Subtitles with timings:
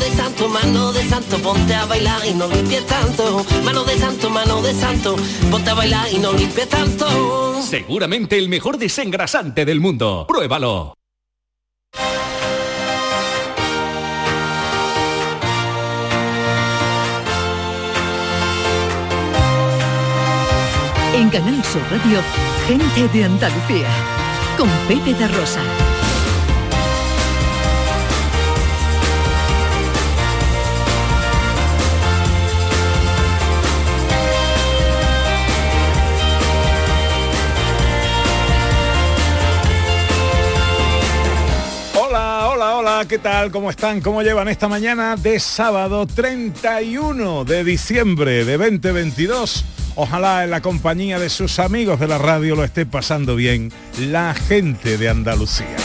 [0.00, 4.30] de santo, mano de santo, ponte a bailar y no limpies tanto, mano de santo,
[4.30, 5.16] mano de santo,
[5.50, 7.62] ponte a bailar y no limpies tanto.
[7.62, 10.24] Seguramente el mejor desengrasante del mundo.
[10.26, 10.94] Pruébalo.
[21.14, 22.20] En Canal Sur Radio,
[22.66, 23.88] gente de Andalucía.
[24.56, 25.60] Con Pepe de Rosa.
[43.08, 43.50] ¿Qué tal?
[43.50, 44.02] ¿Cómo están?
[44.02, 49.64] ¿Cómo llevan esta mañana de sábado 31 de diciembre de 2022?
[49.96, 54.34] Ojalá en la compañía de sus amigos de la radio lo esté pasando bien la
[54.34, 55.76] gente de Andalucía.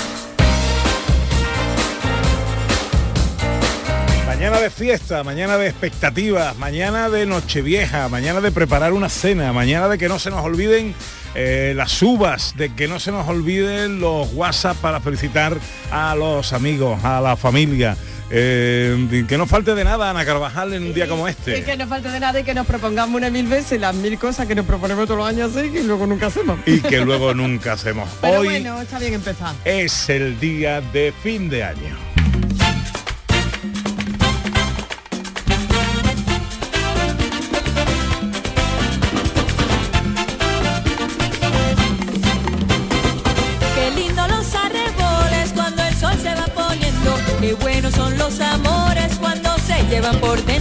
[4.26, 9.88] Mañana de fiesta, mañana de expectativas, mañana de Nochevieja, mañana de preparar una cena, mañana
[9.88, 10.94] de que no se nos olviden
[11.36, 15.58] eh, las uvas, de que no se nos olviden los WhatsApp para felicitar
[15.92, 17.96] a los amigos, a la familia.
[18.32, 21.60] Eh, que no falte de nada Ana Carvajal en un día como este.
[21.60, 24.18] Y que no falte de nada y que nos propongamos una mil veces las mil
[24.18, 26.58] cosas que nos proponemos todos los años así y luego nunca hacemos.
[26.66, 28.10] Y que luego nunca hacemos.
[28.22, 29.54] Pero Hoy bueno, está bien empezar.
[29.64, 32.05] es el día de fin de año.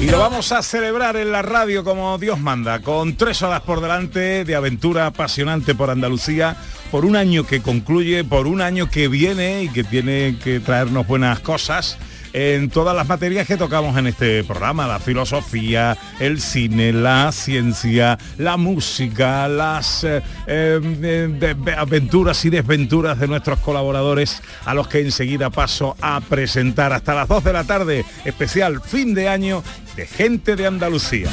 [0.01, 3.81] Y lo vamos a celebrar en la radio como Dios manda, con tres horas por
[3.81, 6.57] delante de aventura apasionante por Andalucía,
[6.91, 11.07] por un año que concluye, por un año que viene y que tiene que traernos
[11.07, 11.99] buenas cosas
[12.35, 18.19] en todas las materias que tocamos en este programa, la filosofía, el cine, la ciencia,
[18.39, 25.49] la música, las eh, de- aventuras y desventuras de nuestros colaboradores, a los que enseguida
[25.51, 29.63] paso a presentar hasta las 2 de la tarde, especial fin de año
[29.95, 31.29] de gente de Andalucía.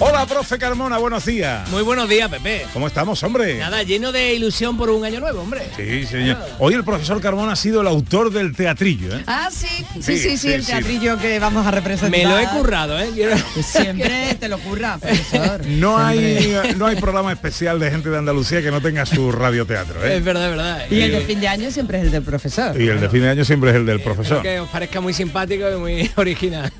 [0.00, 1.68] Hola, profe Carmona, buenos días.
[1.70, 2.66] Muy buenos días, Pepe.
[2.72, 3.58] ¿Cómo estamos, hombre?
[3.58, 5.62] Nada, lleno de ilusión por un año nuevo, hombre.
[5.76, 6.36] Sí, señor.
[6.58, 9.22] Hoy el profesor Carmona ha sido el autor del teatrillo, ¿eh?
[9.26, 10.72] Ah, sí, Sí, sí, sí, sí, sí, el sí.
[10.72, 12.10] teatrillo que vamos a representar.
[12.10, 13.10] Me lo he currado, ¿eh?
[13.14, 15.64] Quiero- Siempre te lo curra, profesor.
[15.66, 20.04] No hay, no hay programa especial de gente de Andalucía que no tenga su radioteatro,
[20.04, 20.16] ¿eh?
[20.16, 20.84] Es verdad, es verdad.
[20.90, 22.78] Y el de fin de año siempre es el del profesor.
[22.80, 24.42] Y el de fin de año siempre es el del profesor.
[24.42, 26.70] Que os parezca muy simpático y muy original.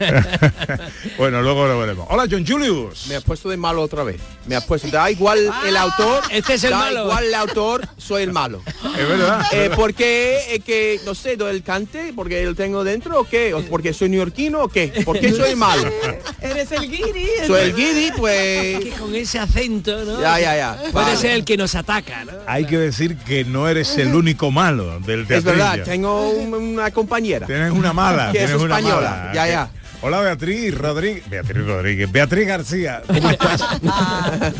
[1.16, 2.06] bueno, luego lo veremos.
[2.10, 3.03] Hola, John Julius.
[3.08, 4.20] Me has puesto de malo otra vez.
[4.46, 6.22] Me has puesto, da igual el autor.
[6.30, 7.02] Este es el da malo.
[7.04, 8.62] igual el autor, soy el malo.
[8.94, 9.44] Es verdad.
[9.52, 10.38] Eh, ¿Por qué?
[10.54, 12.12] eh, que, no sé, el cante?
[12.14, 13.52] ¿Porque lo tengo dentro o qué?
[13.52, 15.02] ¿O porque soy neoyorquino o qué?
[15.04, 15.90] ¿Por qué soy el malo?
[16.40, 17.28] Eres el guiri.
[17.46, 18.78] Soy el guidi, pues...
[18.84, 20.20] que con ese acento, ¿no?
[20.20, 20.76] Ya, ya, ya.
[20.92, 21.16] Puede Vale.
[21.16, 22.32] ser el que nos ataca, ¿no?
[22.46, 25.36] Hay que decir que no eres el único malo del teatro.
[25.38, 27.46] Es verdad, tengo un- una compañera.
[27.46, 28.30] Tienes una mala.
[28.32, 29.10] Que es española.
[29.10, 29.32] mala.
[29.34, 29.70] Ya, Que- ya.
[30.06, 31.26] Hola, Beatriz Rodríguez.
[31.30, 32.12] Beatriz Rodríguez.
[32.12, 33.02] Beatriz García.
[33.06, 33.62] ¿Cómo estás?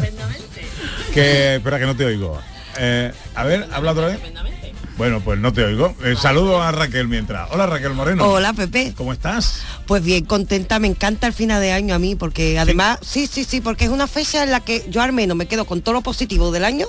[1.12, 2.41] que, espera que no te oigo.
[2.78, 4.20] Eh, a ver, habla otra vez.
[4.96, 5.94] Bueno, pues no te oigo.
[6.02, 7.50] Eh, saludo a Raquel mientras.
[7.50, 8.25] Hola Raquel Moreno.
[8.26, 9.67] Hola Pepe, ¿Cómo estás?
[9.86, 13.44] Pues bien contenta, me encanta el final de año a mí, porque además, sí, sí,
[13.44, 15.92] sí, porque es una fecha en la que yo al menos me quedo con todo
[15.94, 16.86] lo positivo del año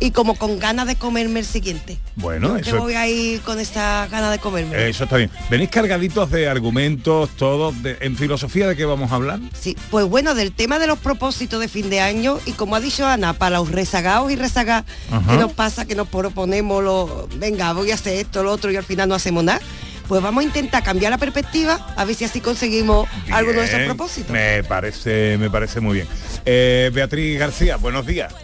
[0.00, 1.98] y como con ganas de comerme el siguiente.
[2.16, 4.88] Bueno, Que eso, voy a ir con esta ganas de comerme.
[4.88, 5.30] eso está bien.
[5.50, 7.82] ¿Venís cargaditos de argumentos, todos?
[7.82, 9.40] de- ¿En filosofía de qué vamos a hablar?
[9.58, 12.80] Sí, pues bueno, del tema de los propósitos de fin de año y como ha
[12.80, 14.84] dicho Ana, para los rezagados y rezagadas.
[15.28, 15.86] ¿qué nos pasa?
[15.86, 19.14] Que nos proponemos lo, venga, voy a hacer esto, lo otro y al final no
[19.14, 19.60] hacemos nada.
[20.08, 23.76] Pues vamos a intentar cambiar la perspectiva, a ver si así conseguimos alguno de esos
[23.76, 24.30] Bien, propósitos.
[24.30, 26.08] Me parece, me parece muy bien.
[26.46, 28.34] Eh, Beatriz García, buenos días.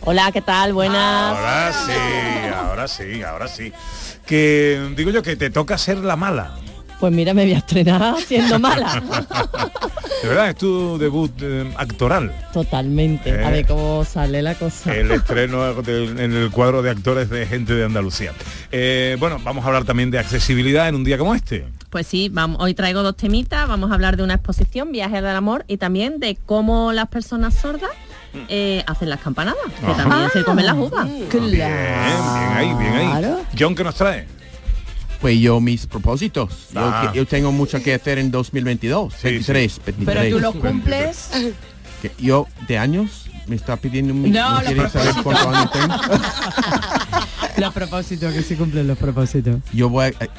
[0.00, 0.72] Hola, ¿qué tal?
[0.72, 1.36] Buenas.
[1.36, 3.72] Ahora sí, ahora sí, ahora sí.
[4.24, 6.56] Que digo yo que te toca ser la mala.
[7.02, 9.02] Pues mira, me voy a estrenar siendo mala.
[10.22, 12.32] De verdad, es tu debut eh, actoral.
[12.52, 13.28] Totalmente.
[13.30, 13.44] Eh.
[13.44, 14.94] A ver cómo sale la cosa.
[14.94, 18.30] El estreno del- en el cuadro de actores de gente de Andalucía.
[18.70, 21.66] Eh, bueno, vamos a hablar también de accesibilidad en un día como este.
[21.90, 25.34] Pues sí, vamos, hoy traigo dos temitas, vamos a hablar de una exposición, Viaje del
[25.34, 27.90] Amor, y también de cómo las personas sordas
[28.48, 30.04] eh, hacen las campanadas, que Ajá.
[30.08, 31.04] también se comen las uvas.
[31.08, 33.24] Bien, bien ahí, bien ahí.
[33.58, 34.28] John, ¿qué nos trae?
[35.22, 36.68] Pues yo mis propósitos.
[36.74, 37.12] Yo, Ah.
[37.14, 40.04] yo tengo mucho que hacer en 2022, 23, 23.
[40.04, 41.28] Pero tú los cumples.
[42.02, 45.94] Que yo de años me está pidiendo un No, los quiere saber cuántos años tengo.
[47.58, 49.56] Los propósitos, que se cumplen los propósitos.
[49.72, 50.30] Yo voy a, eh,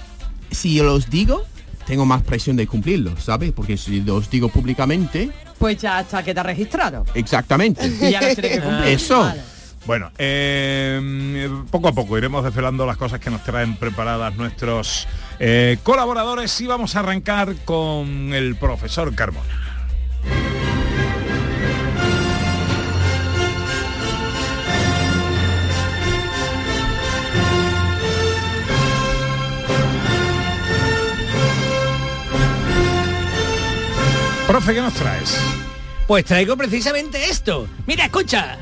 [0.51, 1.43] si yo los digo,
[1.85, 3.51] tengo más presión de cumplirlos, ¿sabes?
[3.51, 5.29] Porque si los digo públicamente,
[5.59, 7.05] Pues ya hasta que te has registrado.
[7.13, 7.85] exactamente.
[7.87, 8.87] Y ya los tienes que cumplir.
[8.93, 9.19] Eso.
[9.19, 9.41] Vale.
[9.85, 15.07] Bueno, eh, poco a poco iremos desvelando las cosas que nos traen preparadas nuestros
[15.39, 19.73] eh, colaboradores y vamos a arrancar con el profesor Carmona.
[34.47, 35.37] Profe, ¿qué nos traes?
[36.07, 37.67] Pues traigo precisamente esto.
[37.87, 38.57] Mira, escucha.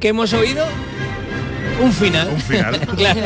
[0.00, 0.64] ¿Qué hemos oído?
[1.78, 2.28] Un final.
[2.28, 2.80] Un final.
[2.96, 3.20] claro.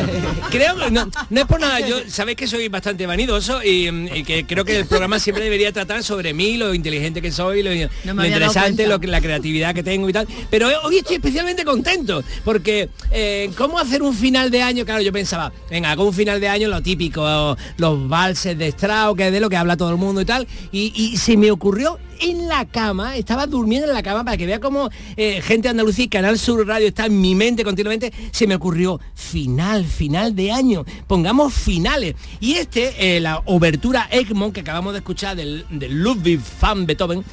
[0.49, 1.79] Creo que no, no es por nada.
[1.79, 5.71] Yo sabéis que soy bastante vanidoso y, y que creo que el programa siempre debería
[5.71, 10.09] tratar sobre mí, lo inteligente que soy, lo, interesante, lo que la creatividad que tengo
[10.09, 10.27] y tal.
[10.49, 14.85] Pero hoy estoy especialmente contento porque eh, cómo hacer un final de año.
[14.85, 19.15] Claro, yo pensaba, venga, hago un final de año lo típico, los valses de Strauss,
[19.15, 20.47] que es de lo que habla todo el mundo y tal.
[20.73, 24.45] Y, y se me ocurrió en la cama, estaba durmiendo en la cama para que
[24.45, 28.11] vea cómo eh, gente de Andalucía y Canal Sur Radio está en mi mente continuamente,
[28.31, 32.15] se me ocurrió final, final de año, pongamos finales.
[32.39, 37.23] Y este, eh, la obertura Egmont que acabamos de escuchar del, del Ludwig van Beethoven,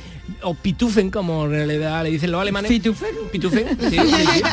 [0.43, 2.71] o Pitufen, como en realidad le dicen los alemanes.
[2.71, 3.11] ¿Pitufen?
[3.31, 4.43] Pitufen, sí, sí, sí.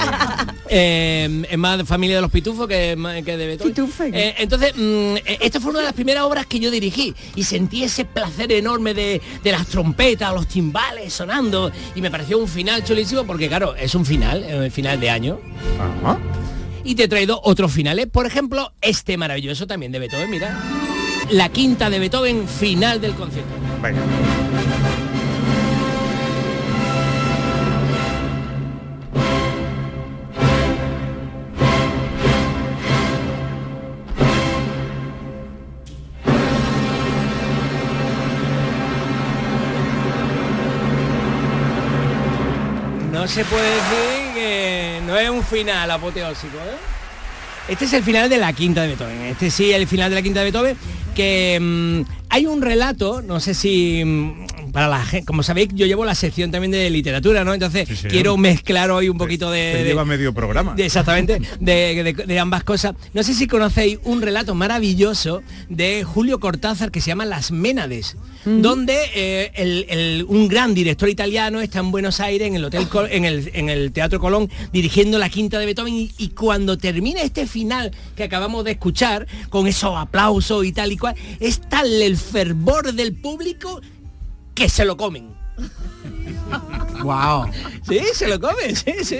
[0.71, 2.95] Eh, es más de familia de los pitufos que,
[3.25, 3.73] que de Beethoven.
[3.73, 4.13] Pitufen.
[4.13, 7.83] Eh, entonces, mm, esta fue una de las primeras obras que yo dirigí y sentí
[7.83, 12.83] ese placer enorme de, de las trompetas, los timbales sonando y me pareció un final
[12.83, 15.39] chulísimo porque claro, es un final, eh, el final de año.
[16.83, 20.59] Y te he traído otros finales, por ejemplo, este maravilloso también de Beethoven, mira.
[21.31, 23.53] La quinta de Beethoven, final del concierto.
[23.81, 24.01] Venga.
[43.29, 46.77] Se puede decir que no es un final apoteósico, ¿eh?
[47.67, 49.21] Este es el final de la quinta de Beethoven.
[49.21, 50.77] Este sí, el final de la quinta de Beethoven,
[51.15, 55.85] que mm, hay un relato, no sé si mm, para la gente, como sabéis, yo
[55.85, 57.53] llevo la sección también de literatura, ¿no?
[57.53, 60.73] Entonces quiero mezclar hoy un poquito de, de- lleva medio programa.
[60.75, 62.95] de- exactamente, de, de- de ambas cosas.
[63.13, 68.15] No sé si conocéis un relato maravilloso de Julio Cortázar que se llama Las Ménades,
[68.45, 72.87] donde eh, el- el- un gran director italiano está en Buenos Aires, en el, hotel
[72.87, 76.77] Col- en el, en el Teatro Colón, dirigiendo la quinta de Beethoven y, y cuando
[76.77, 81.59] termina este final que acabamos de escuchar, con esos aplausos y tal y cual, es
[81.69, 83.81] tal el fervor del público
[84.59, 85.33] que se lo comen.
[87.03, 87.45] Wow.
[87.87, 89.19] Sí, se lo come, sí, sí.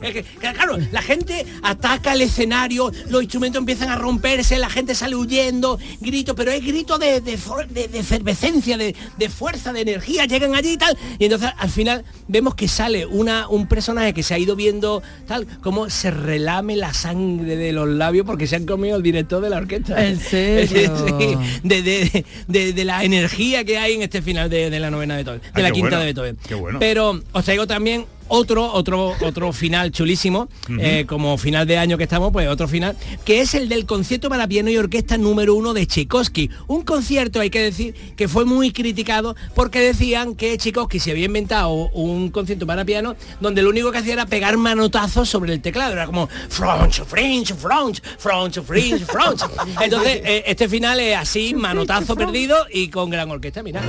[0.00, 4.94] Es que, claro, la gente ataca el escenario, los instrumentos empiezan a romperse, la gente
[4.94, 7.36] sale huyendo, grito, pero es grito de, de,
[7.70, 10.96] de- de efervescencia, de, de fuerza, de energía, llegan allí y tal.
[11.18, 15.02] Y entonces al final vemos que sale una, un personaje que se ha ido viendo
[15.26, 19.42] tal, como se relame la sangre de los labios porque se han comido el director
[19.42, 20.06] de la orquesta.
[20.06, 20.92] ¿En serio?
[21.18, 24.90] Sí, de, de- de- de la energía que hay en este final de, de la
[24.92, 26.38] novena de Beethoven, de la qué quinta bueno, de Beethoven.
[26.46, 26.78] qué bueno.
[26.78, 30.48] Pero os traigo también otro, otro, otro final chulísimo,
[30.80, 34.28] eh, como final de año que estamos, pues otro final, que es el del concierto
[34.28, 36.50] para piano y orquesta número uno de Tchaikovsky.
[36.66, 41.26] Un concierto, hay que decir, que fue muy criticado porque decían que Tchaikovsky se había
[41.26, 45.60] inventado un concierto para piano donde lo único que hacía era pegar manotazos sobre el
[45.60, 45.92] teclado.
[45.92, 49.40] Era como French, French, French, French, French, French.
[49.80, 53.82] Entonces, eh, este final es así, manotazo perdido y con gran orquesta, mira.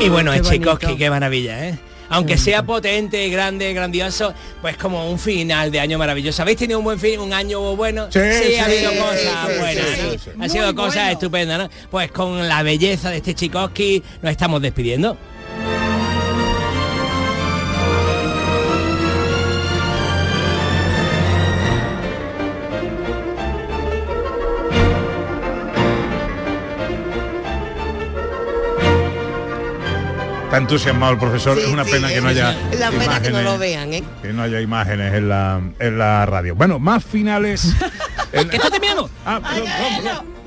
[0.00, 0.40] Y bueno, Qué.
[0.40, 1.78] Tchaikovsky, qué maravilla, ¿eh?
[2.10, 6.40] Aunque sea potente, grande, grandioso, pues como un final de año maravilloso.
[6.40, 8.08] ¿Habéis tenido un buen fin, un año bueno?
[8.10, 10.10] Sí, ha sí, habido cosas sí, buenas, sí, ¿no?
[10.12, 10.30] sí, sí.
[10.40, 11.10] Ha sido Muy cosas bueno.
[11.10, 11.70] estupendas, ¿no?
[11.90, 15.18] Pues con la belleza de este Tchaikovsky nos estamos despidiendo.
[30.48, 33.20] Está entusiasmado el profesor, Sí, es una sí, pena que no haya es la pena
[33.20, 34.02] que no lo imágenes, vean, ¿eh?
[34.22, 36.54] que no haya imágenes en la, en la radio.
[36.54, 37.74] Bueno, más finales.
[38.32, 39.10] en- ¿Qué está terminando?
[39.26, 40.37] Ah, perdón, perdón, perdón.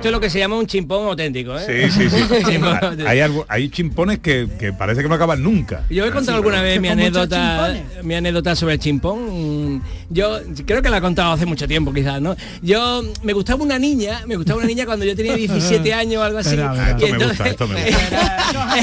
[0.00, 1.90] Esto es lo que se llama un chimpón auténtico, ¿eh?
[1.90, 2.42] Sí, sí, sí.
[2.80, 5.84] Hay, hay algo, hay chimpones que, que parece que no acaban nunca.
[5.90, 9.82] Yo he contado alguna vez mi anécdota, mi anécdota sobre el chimpón.
[10.12, 12.36] Yo creo que la he contado hace mucho tiempo, quizás, ¿no?
[12.62, 16.24] Yo me gustaba una niña, me gustaba una niña cuando yo tenía 17 años o
[16.24, 16.50] algo así.
[16.50, 18.76] Espera, esto Y me gusta, esto me gusta.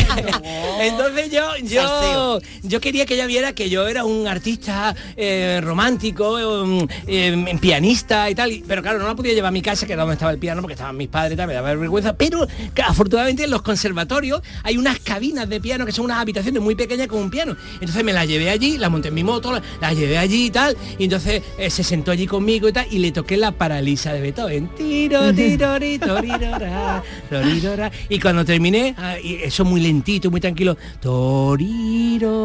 [0.82, 6.36] entonces yo, yo, yo quería que ella viera que yo era un artista eh, romántico,
[6.64, 9.86] um, eh, pianista y tal, y- pero claro, no la podía llevar a mi casa,
[9.86, 12.16] que era donde estaba el piano, porque estaban mis padres, y tal, me daba vergüenza,
[12.16, 12.48] pero
[12.86, 17.08] afortunadamente en los conservatorios hay unas cabinas de piano que son unas habitaciones muy pequeñas
[17.08, 17.56] con un piano.
[17.74, 20.52] Entonces me la llevé allí, la monté en mi moto, la, la llevé allí y
[20.52, 24.14] tal, y entonces eh, se sentó allí conmigo y tal, y le toqué la paralisa
[24.14, 24.70] de Beethoven.
[24.76, 27.92] Tiro, tiro, ri, torirora, torirora.
[28.10, 32.38] Y cuando terminé, ah, eso muy lentito, muy tranquilo, torirora.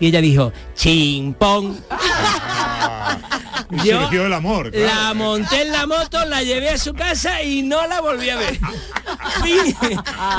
[0.00, 1.76] Y ella dijo, chimpón.
[3.84, 4.70] Yo surgió el amor.
[4.70, 4.86] claro.
[4.86, 8.36] La monté en la moto, la llevé a su casa y no la volví a
[8.36, 8.58] ver.
[9.42, 9.74] Fin.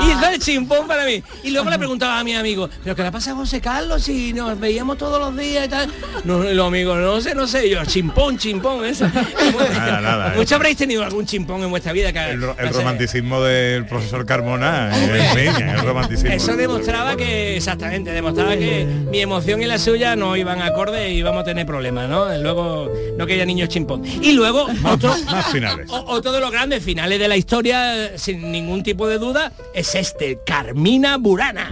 [0.08, 1.22] Hizo el chimpón para mí.
[1.42, 4.32] Y luego le preguntaba a mi amigo, ¿pero qué le pasa a José Carlos si
[4.32, 5.90] nos veíamos todos los días y tal?
[6.24, 7.68] No, los amigos, no sé, no sé.
[7.68, 9.06] Yo, chimpón, chimpón, eso.
[9.08, 10.36] Nada, nada, eh.
[10.36, 12.12] Muchos habréis tenido algún chimpón en vuestra vida.
[12.12, 16.30] Que, El, ro- el no sé, romanticismo del profesor Carmona, eh, en fin, el romanticismo.
[16.30, 21.18] Eso demostraba que, exactamente, demostraba que mi emoción y la suya no iban acorde y
[21.18, 22.34] íbamos a tener problemas, ¿no?
[22.38, 24.02] Luego no quería niños chimpón.
[24.04, 25.88] Y luego, otro, Más finales.
[25.90, 29.94] o- otro de los grandes finales de la historia, sin ningún tipo de duda, es
[29.94, 31.68] este, Carmina Burana.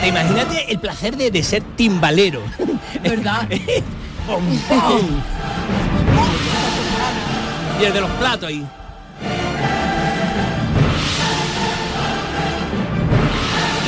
[0.00, 2.42] Te Imagínate el placer de, de ser timbalero.
[3.02, 3.48] ¿Verdad?
[4.26, 5.22] Pom, pom.
[7.80, 8.66] y el de los platos ahí.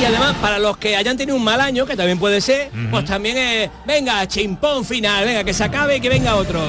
[0.01, 3.05] Y además, para los que hayan tenido un mal año, que también puede ser, pues
[3.05, 6.59] también es, venga, chimpón final, venga, que se acabe y que venga otro.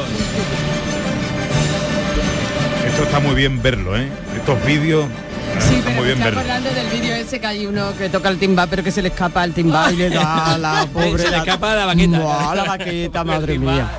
[2.86, 4.08] Esto está muy bien verlo, ¿eh?
[4.36, 5.23] Estos vídeos eh,
[5.60, 6.40] Sí, pero muy bien está verlo.
[6.40, 9.08] acordando del vídeo ese que hay uno que toca el timbal, pero que se le
[9.08, 11.18] escapa el timbal y le da a la pobre.
[11.22, 12.18] Se le escapa la baqueta.
[12.18, 13.70] Buah, la baqueta, madre mía.
[13.72, 13.90] timbal.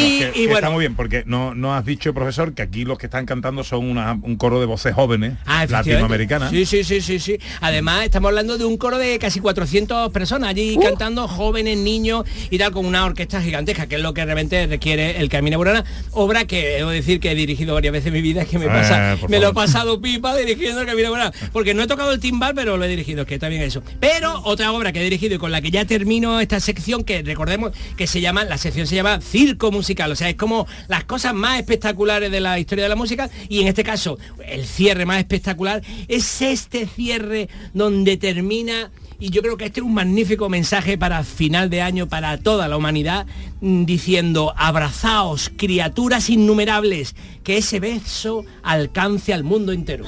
[0.00, 0.54] Bueno, Y- que, y que bueno.
[0.58, 3.64] está muy bien, porque no, no has dicho, profesor, que aquí los que están cantando
[3.64, 6.50] son una- un coro de voces jóvenes, Ah, latinoamericanas.
[6.50, 7.38] Sí, sí, sí, sí, sí.
[7.60, 12.58] Además, estamos hablando de un coro de casi 400 personas allí cantando, jóvenes, niños y
[12.58, 15.84] tal, con una orquesta gigantesca, que es lo que realmente requiere el Camino Burana.
[16.12, 19.16] Obra que debo decir que he dirigido varias veces en mi vida, que me, pasa,
[19.28, 21.32] me lo he pasado pipa dirigiendo el Camino Burana.
[21.52, 23.82] Porque no he tocado el timbal, pero lo he dirigido, que está bien eso.
[24.00, 27.22] Pero otra obra que he dirigido y con la que ya termino esta sección, que
[27.22, 29.85] recordemos que se llama, la sección se llama Circo Musical.
[30.12, 33.60] O sea, es como las cosas más espectaculares de la historia de la música y
[33.60, 39.56] en este caso el cierre más espectacular es este cierre donde termina y yo creo
[39.56, 43.26] que este es un magnífico mensaje para final de año para toda la humanidad
[43.60, 50.04] mm, diciendo abrazaos criaturas innumerables que ese beso alcance al mundo entero.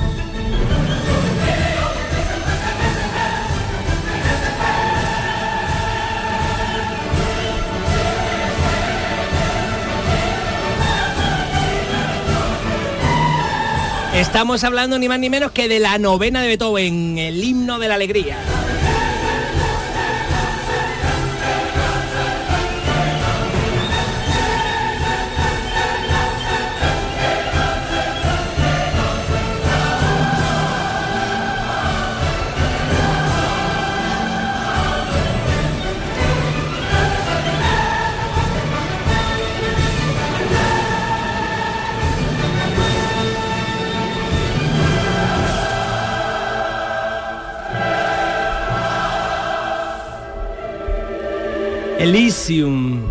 [14.19, 17.87] Estamos hablando ni más ni menos que de la novena de Beethoven, el himno de
[17.87, 18.37] la alegría.
[52.09, 53.03] Elysium.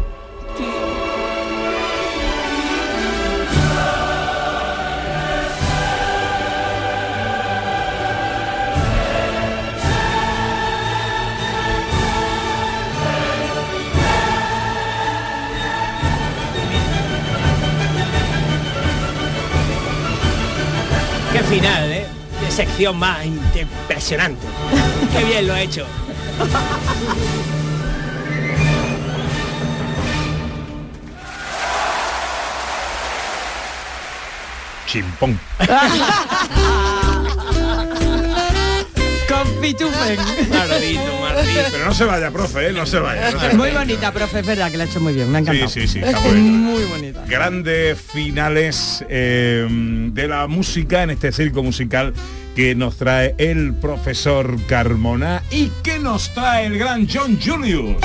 [21.31, 22.07] Qué final, ¿eh?
[22.43, 24.47] Qué sección más impresionante.
[25.15, 25.85] Qué bien lo ha hecho.
[34.87, 35.37] Chimpón.
[39.27, 40.17] Con pitufen.
[40.49, 41.61] Maldito, maldito.
[41.71, 42.71] Pero no se vaya, profe, ¿eh?
[42.71, 43.31] no se vaya.
[43.31, 43.79] no se Muy vaya.
[43.79, 45.67] bonita, profe, es verdad que la ha hecho muy bien, me ha encantado.
[45.69, 46.59] Sí, sí, sí, está muy bien.
[46.61, 47.23] Muy bonita.
[47.27, 52.13] Grandes finales eh, de la música en este circo musical
[52.55, 57.97] que nos trae el profesor Carmona y que nos trae el gran John Julius.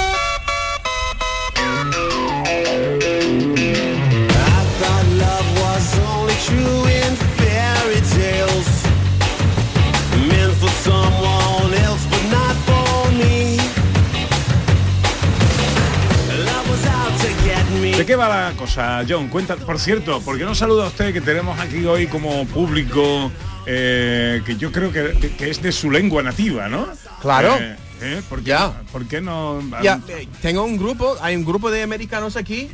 [18.12, 19.28] Qué va la cosa, John?
[19.28, 23.32] Cuenta, por cierto, ¿por qué no saluda a usted que tenemos aquí hoy como público
[23.64, 26.88] eh, que yo creo que, que es de su lengua nativa, ¿no?
[27.22, 27.56] Claro.
[27.58, 28.82] Eh, eh, ¿por, qué, Ya.
[28.92, 29.62] ¿Por qué no?
[29.82, 32.68] Ya, eh, tengo un grupo, hay un grupo de americanos aquí,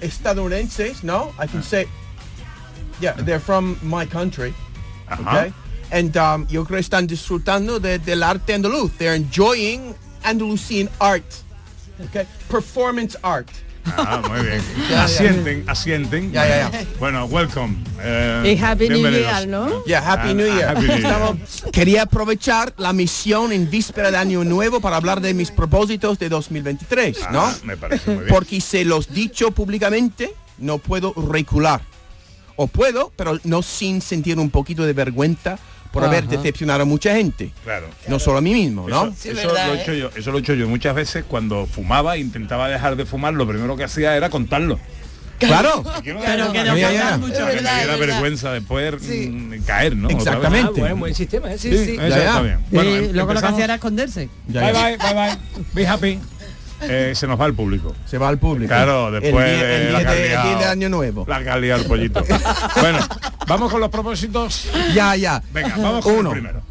[0.00, 1.32] estadounidenses, ¿no?
[1.40, 1.86] I can say,
[3.00, 4.52] yeah, they're from my country,
[5.06, 5.22] Ajá.
[5.22, 5.52] okay?
[5.92, 8.90] And um, yo creo que están disfrutando de- del arte andaluz.
[8.98, 9.94] They're enjoying
[10.24, 11.22] Andalusian art,
[12.08, 12.26] okay?
[12.48, 13.48] Performance art.
[13.86, 14.62] Ah, muy bien.
[14.90, 15.04] Ya, ya.
[15.04, 16.32] asienten, asienten.
[16.32, 16.84] Ya, ya, ya.
[16.98, 17.76] Bueno, welcome.
[18.00, 19.10] eh, Y Happy New.
[19.10, 19.84] Year, ¿no?
[19.84, 20.68] Yeah, Happy Ah, New ah, Year.
[20.70, 21.12] Happy New Year.
[21.12, 21.36] Estamos-
[21.72, 26.28] quería aprovechar la misión en víspera de Año Nuevo para hablar de mis propósitos de
[26.28, 27.40] 2023, ¿no?
[27.42, 28.34] Ah, me parece muy bien.
[28.34, 31.80] Porque se los dicho públicamente, no puedo recular.
[32.56, 35.58] O puedo, pero no sin sentir un poquito de vergüenza
[35.92, 37.52] por haber decepcionado a mucha gente.
[37.64, 37.86] Claro.
[38.08, 39.08] No solo a mí mismo, ¿no?
[39.08, 42.16] Eso, eso lo he hecho yo, eso lo he hecho yo muchas veces cuando fumaba,
[42.16, 44.78] intentaba dejar de fumar, lo primero que hacía era contarlo.
[45.38, 45.82] Claro.
[46.04, 47.00] Pero que no Ya, ya, ya.
[47.00, 47.38] faltan mucho.
[47.38, 50.10] Para que me diera vergüenza después mm, caer, ¿no?
[50.10, 50.72] Exactamente.
[50.76, 51.58] Ah, bueno, buen sistema, ¿eh?
[51.58, 51.96] Sí, Sí, sí.
[51.96, 52.16] Ya, ya.
[52.18, 52.58] está bien.
[52.70, 54.28] Y Bueno, luego lo que hacía era esconderse.
[54.48, 54.82] Ya, Bye ya.
[54.84, 55.38] bye, bye bye.
[55.72, 56.18] Be happy.
[56.82, 57.94] Eh, se nos va el público.
[58.06, 58.68] Se va al público.
[58.68, 60.58] Claro, después el día, de el la día que ha de, el día liado.
[60.60, 61.24] de Año Nuevo.
[61.28, 62.24] La que ha liado el pollito.
[62.80, 62.98] bueno,
[63.46, 64.68] vamos con los propósitos.
[64.94, 65.42] Ya, ya.
[65.52, 66.30] Venga, vamos con Uno.
[66.32, 66.62] el primero.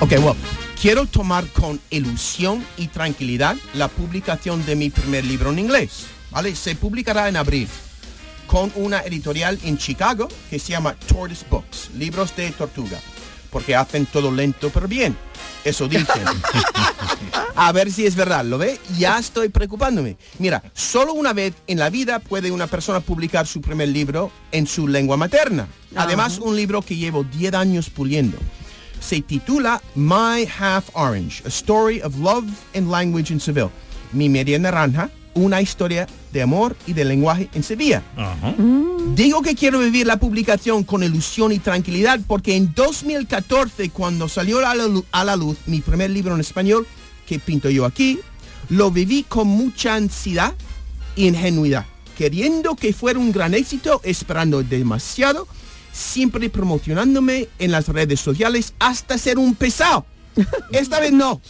[0.00, 0.34] Ok, well,
[0.80, 6.06] quiero tomar con ilusión y tranquilidad la publicación de mi primer libro en inglés.
[6.30, 6.54] ¿Vale?
[6.56, 7.68] Se publicará en abril
[8.46, 12.98] con una editorial en Chicago que se llama Tortoise Books, libros de tortuga,
[13.54, 15.16] porque hacen todo lento pero bien.
[15.64, 16.24] Eso dicen.
[17.54, 18.80] A ver si es verdad, ¿lo ve?
[18.98, 20.16] Ya estoy preocupándome.
[20.40, 24.66] Mira, solo una vez en la vida puede una persona publicar su primer libro en
[24.66, 25.68] su lengua materna.
[25.94, 28.36] Además, un libro que llevo 10 años puliendo.
[28.98, 33.70] Se titula My Half Orange, A Story of Love and Language in Seville.
[34.10, 38.02] Mi media naranja, una historia de amor y de lenguaje en Sevilla.
[38.16, 38.54] Ajá.
[39.14, 44.58] Digo que quiero vivir la publicación con ilusión y tranquilidad porque en 2014, cuando salió
[44.66, 46.86] a la, lu- a la luz mi primer libro en español,
[47.26, 48.18] que pinto yo aquí,
[48.68, 50.54] lo viví con mucha ansiedad
[51.16, 51.84] e ingenuidad,
[52.16, 55.46] queriendo que fuera un gran éxito, esperando demasiado,
[55.92, 60.06] siempre promocionándome en las redes sociales hasta ser un pesado.
[60.72, 61.40] Esta vez no.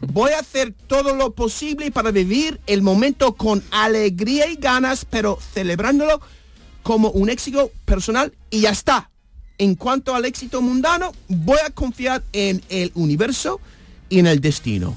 [0.00, 5.38] Voy a hacer todo lo posible para vivir el momento con alegría y ganas, pero
[5.54, 6.20] celebrándolo
[6.82, 9.10] como un éxito personal y ya está.
[9.58, 13.60] En cuanto al éxito mundano, voy a confiar en el universo
[14.08, 14.96] y en el destino.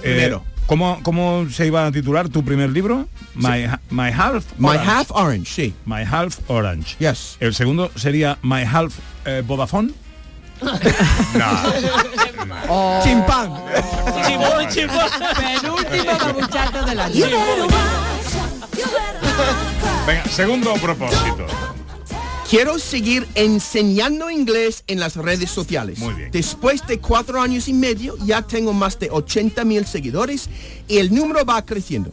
[0.00, 0.44] Primero.
[0.46, 3.08] Eh, ¿cómo, ¿Cómo se iba a titular tu primer libro?
[3.34, 4.90] My, My Half My Orange.
[4.90, 5.74] half orange, sí.
[5.84, 6.96] My Half Orange.
[6.98, 7.36] Yes.
[7.40, 9.92] El segundo sería My Half eh, Vodafone.
[10.62, 10.78] No.
[13.02, 13.52] Chimpán.
[15.36, 17.26] Penúltimo babuchato del año.
[20.06, 21.46] Venga, segundo propósito.
[22.48, 25.98] Quiero seguir enseñando inglés en las redes sociales.
[25.98, 26.30] Muy bien.
[26.30, 30.48] Después de cuatro años y medio ya tengo más de 80 mil seguidores
[30.86, 32.10] y el número va creciendo.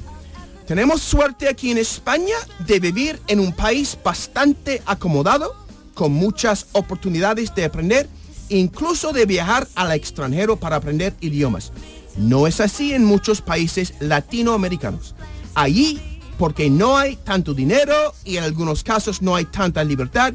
[0.65, 5.53] Tenemos suerte aquí en España de vivir en un país bastante acomodado,
[5.93, 8.07] con muchas oportunidades de aprender,
[8.57, 11.71] incluso de viajar al extranjero para aprender idiomas.
[12.17, 15.15] No es así en muchos países latinoamericanos.
[15.55, 15.99] Allí,
[16.37, 20.33] porque no hay tanto dinero y en algunos casos no hay tanta libertad,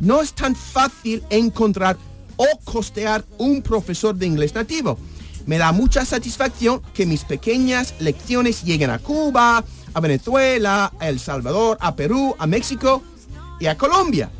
[0.00, 1.96] no es tan fácil encontrar
[2.36, 4.98] o costear un profesor de inglés nativo.
[5.46, 11.18] Me da mucha satisfacción que mis pequeñas lecciones lleguen a Cuba, a Venezuela, a El
[11.18, 13.02] Salvador, a Perú, a México
[13.58, 14.30] y a Colombia.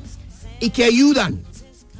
[0.61, 1.46] Y que ayudan.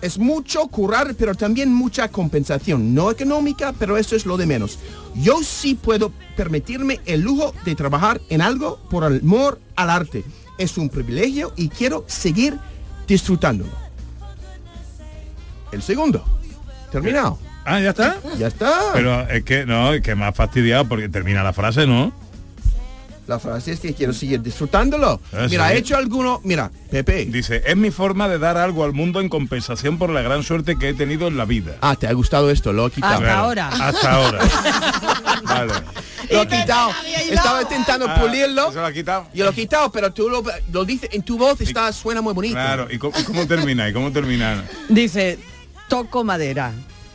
[0.03, 2.95] Es mucho currar, pero también mucha compensación.
[2.95, 4.79] No económica, pero eso es lo de menos.
[5.15, 10.25] Yo sí puedo permitirme el lujo de trabajar en algo por amor al arte.
[10.59, 12.59] Es un privilegio y quiero seguir
[13.07, 13.71] disfrutándolo.
[15.73, 16.25] El segundo.
[16.93, 17.39] Terminado.
[17.65, 18.17] Ah, ya está.
[18.39, 18.93] Ya está.
[18.93, 22.13] Pero es que no, es que más fastidiado porque termina la frase, ¿no?
[23.27, 25.21] La frase es que quiero seguir disfrutándolo.
[25.33, 26.41] Eso mira, he hecho alguno.
[26.45, 27.25] Mira, Pepe.
[27.27, 30.77] Dice, es mi forma de dar algo al mundo en compensación por la gran suerte
[30.79, 31.77] que he tenido en la vida.
[31.81, 33.15] Ah, te ha gustado esto, lo he quitado.
[33.15, 33.69] Hasta ahora.
[33.69, 34.39] Hasta ahora.
[35.45, 35.73] vale.
[36.31, 36.91] Lo he quitado.
[37.31, 38.71] Estaba intentando Ah, pulirlo.
[38.73, 39.27] ¿Se lo ha quitado?
[39.35, 42.33] Yo lo he quitado, pero tú lo, lo dices en tu voz, está, suena muy
[42.35, 42.55] bonito.
[42.55, 43.89] Claro, ¿y cómo, y cómo termina?
[43.89, 44.65] ¿Y cómo termina?
[44.89, 45.39] Dice,
[45.89, 46.73] toco madera.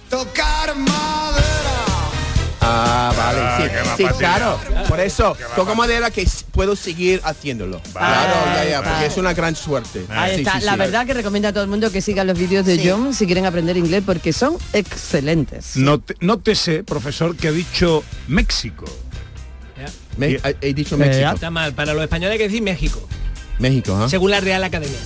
[0.09, 1.70] Tocar madera.
[2.73, 4.59] Ah, vale, Ah, sí, claro.
[4.87, 7.81] Por eso, toco madera que puedo seguir haciéndolo.
[7.91, 9.05] Claro, ya, ya, porque vale.
[9.07, 10.05] es una gran suerte.
[10.09, 10.59] Ahí Sí, está.
[10.59, 10.77] sí, la sí.
[10.79, 12.89] verdad que recomiendo a todo el mundo que siga los vídeos de Sí.
[12.89, 15.75] John si quieren aprender inglés porque son excelentes.
[15.75, 18.85] Note- Nótese, profesor, que ha dicho México.
[20.17, 21.29] Me- he, dicho México.
[21.33, 21.73] Está mal.
[21.73, 23.01] Para los españoles hay que decir México,
[23.59, 24.09] México, ¿ah?
[24.09, 24.97] según la Real Academia.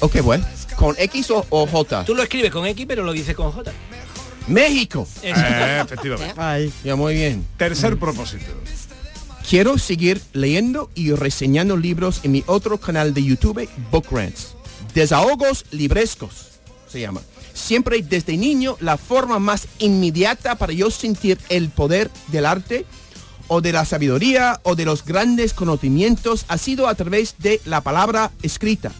[0.00, 0.44] Ok, bueno.
[0.76, 2.04] ¿Con X o, o J?
[2.04, 3.70] Tú lo escribes con X, pero lo dices con J.
[4.48, 5.06] México.
[5.22, 6.34] Eh, efectivamente.
[6.40, 6.72] Ay.
[6.84, 7.46] Ya, muy bien.
[7.56, 8.44] Tercer propósito.
[9.48, 14.54] Quiero seguir leyendo y reseñando libros en mi otro canal de YouTube, Book Rants.
[14.94, 16.52] Desahogos librescos
[16.88, 17.22] se llama.
[17.54, 22.86] Siempre desde niño la forma más inmediata para yo sentir el poder del arte
[23.48, 27.80] o de la sabiduría o de los grandes conocimientos ha sido a través de la
[27.80, 28.92] palabra escrita.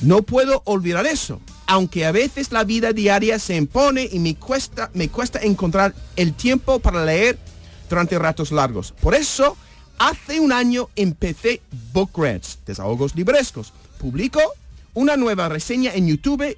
[0.00, 4.90] No puedo olvidar eso, aunque a veces la vida diaria se impone y me cuesta,
[4.94, 7.38] me cuesta encontrar el tiempo para leer
[7.88, 8.92] durante ratos largos.
[8.92, 9.56] Por eso,
[9.98, 11.60] hace un año empecé
[11.92, 13.72] Book Rants, desahogos librescos.
[13.98, 14.40] Publico
[14.94, 16.56] una nueva reseña en YouTube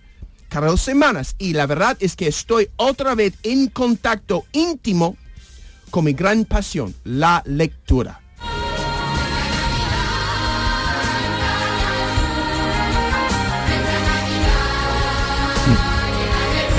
[0.49, 5.17] cada dos semanas y la verdad es que estoy otra vez en contacto íntimo
[5.91, 8.21] con mi gran pasión, la lectura.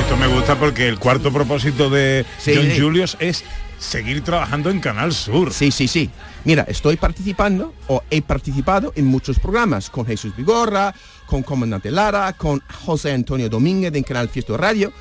[0.09, 2.81] Esto me gusta porque el cuarto propósito de Sí, John sí.
[2.81, 3.43] Julius es
[3.77, 5.53] seguir trabajando en Canal Sur.
[5.53, 6.09] Sí, sí, sí.
[6.45, 10.95] Mira, estoy participando o he participado en muchos programas con Jesús Vigorra,
[11.27, 14.91] con Comandante Lara, con José Antonio Domínguez en Canal Fiesta Radio.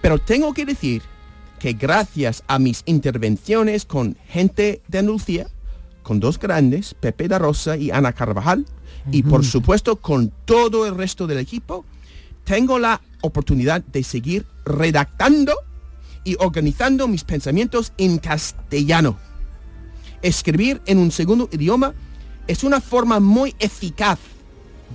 [0.00, 1.02] Pero tengo que decir
[1.60, 5.46] que gracias a mis intervenciones con gente de Andalucía,
[6.02, 8.66] con dos grandes, Pepe da Rosa y Ana Carvajal,
[9.12, 11.84] y por supuesto con todo el resto del equipo,
[12.44, 15.54] tengo la oportunidad de seguir redactando
[16.24, 19.18] y organizando mis pensamientos en castellano.
[20.22, 21.94] Escribir en un segundo idioma
[22.46, 24.18] es una forma muy eficaz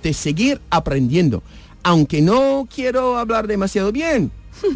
[0.03, 1.41] de seguir aprendiendo,
[1.83, 4.31] aunque no quiero hablar demasiado bien.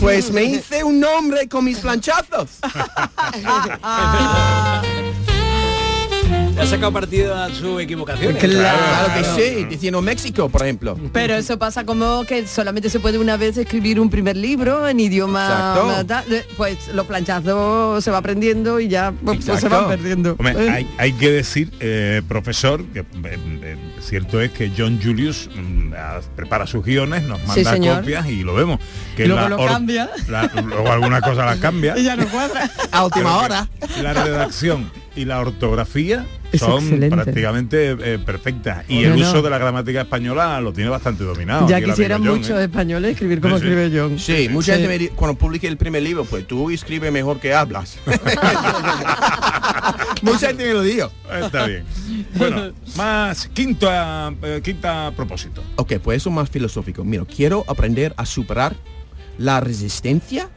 [0.00, 2.60] Pues me hice un nombre con mis planchazos.
[6.54, 8.34] Le ha sacado partido a su equivocación.
[8.34, 10.96] Claro que sí, diciendo México, por ejemplo.
[11.12, 15.00] Pero eso pasa como que solamente se puede una vez escribir un primer libro en
[15.00, 16.04] idioma
[16.56, 20.36] pues los planchazos se va aprendiendo y ya pues, se van perdiendo.
[20.38, 20.70] Hombre, Eh.
[20.70, 26.20] hay, hay que decir, eh, profesor, que eh, cierto es que John Julius mm, ah,
[26.36, 28.78] prepara sus guiones, nos manda copias y lo vemos.
[29.16, 30.10] Que Luego la lo or- cambia.
[30.28, 31.94] la- luego algunas cosas las cambia.
[32.04, 32.70] Y ya no cuadra.
[32.92, 33.68] A última hora.
[34.02, 37.10] La redacción y la ortografía Es son excelente.
[37.16, 38.84] prácticamente eh, perfectas.
[38.88, 39.28] Y No, el no.
[39.28, 41.68] uso de la gramática española lo tiene bastante dominado.
[41.68, 42.64] ya quisieran muchos ¿eh?
[42.64, 44.18] españoles escribir como Sí, escribe John.
[44.18, 44.80] Sí, mucha Sí.
[44.80, 47.98] gente me dice, cuando publique el primer libro, pues tú escribes mejor que hablas.
[50.22, 51.10] mucha gente me lo dijo.
[51.42, 51.84] Está bien.
[52.36, 55.62] Bueno, más quinta, eh, quinta propósito.
[55.76, 57.04] Ok, pues eso más filosófico.
[57.04, 58.74] Mira, quiero aprender a superar
[59.38, 60.48] la resistencia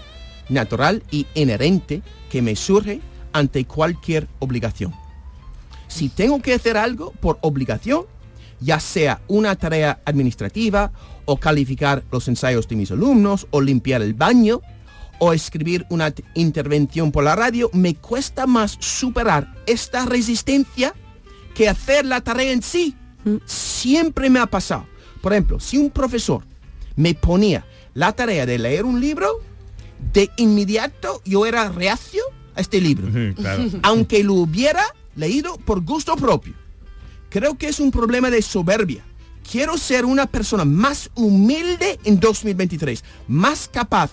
[0.49, 3.01] natural y inherente que me surge
[3.38, 4.93] ante cualquier obligación.
[5.88, 8.06] Si tengo que hacer algo por obligación,
[8.60, 10.91] ya sea una tarea administrativa
[11.26, 14.62] o calificar los ensayos de mis alumnos o limpiar el baño
[15.19, 20.93] o escribir una intervención por la radio, me cuesta más superar esta resistencia
[21.54, 22.95] que hacer la tarea en sí.
[23.45, 24.86] Siempre me ha pasado.
[25.21, 26.43] Por ejemplo, si un profesor
[26.95, 29.41] me ponía la tarea de leer un libro,
[30.13, 32.21] de inmediato yo era reacio
[32.57, 33.07] a este libro.
[33.35, 33.65] Claro.
[33.83, 34.83] aunque lo hubiera
[35.15, 36.53] leído por gusto propio.
[37.29, 39.03] Creo que es un problema de soberbia.
[39.49, 44.11] Quiero ser una persona más humilde en 2023, más capaz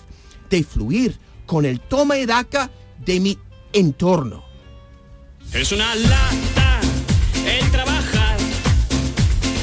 [0.49, 2.71] de fluir con el toma y daca
[3.05, 3.37] de mi
[3.73, 4.43] entorno.
[5.53, 6.81] Es una lata
[7.45, 8.37] el trabajar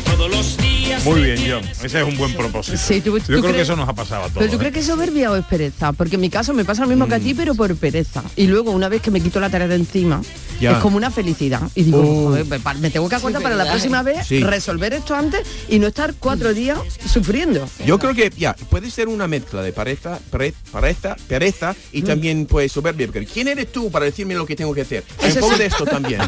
[0.04, 0.61] todos los días.
[1.04, 1.64] Muy bien, John.
[1.84, 2.76] Ese es un buen propósito.
[2.78, 4.38] Sí, tú- Yo tú creo que eso nos ha pasado a todos.
[4.38, 4.58] Pero tú ¿eh?
[4.58, 5.92] crees que es soberbia o es pereza?
[5.92, 7.22] Porque en mi caso me pasa lo mismo que a Mm.
[7.24, 8.22] ti, pero por pereza.
[8.36, 10.22] Y luego, una vez que me quito la tarea de encima,
[10.60, 10.72] Ya.
[10.72, 11.62] es como una felicidad.
[11.74, 12.28] Y digo, Oh.
[12.28, 12.46] joder,
[12.78, 14.40] me tengo que acordar Sí, para la próxima vez Sí.
[14.44, 16.78] resolver esto antes y no estar cuatro días
[17.12, 17.68] sufriendo.
[17.84, 22.46] Yo creo que ya puede ser una mezcla de pereza, pere- pereza, pereza y también
[22.46, 23.06] pues soberbia.
[23.08, 25.04] Porque ¿quién eres tú para decirme lo que tengo que hacer?
[25.22, 26.20] Un poco de esto también.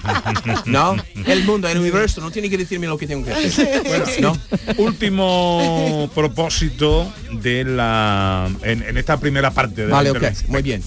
[0.67, 0.97] ¿No?
[1.27, 3.83] El mundo, el universo no tiene que decirme lo que tengo que hacer.
[3.87, 4.39] Bueno, ¿No?
[4.79, 10.83] Último propósito de la en, en esta primera parte de Vale, la ok, muy bien.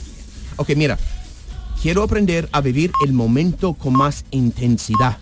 [0.57, 0.97] Ok, mira,
[1.81, 5.17] quiero aprender a vivir el momento con más intensidad.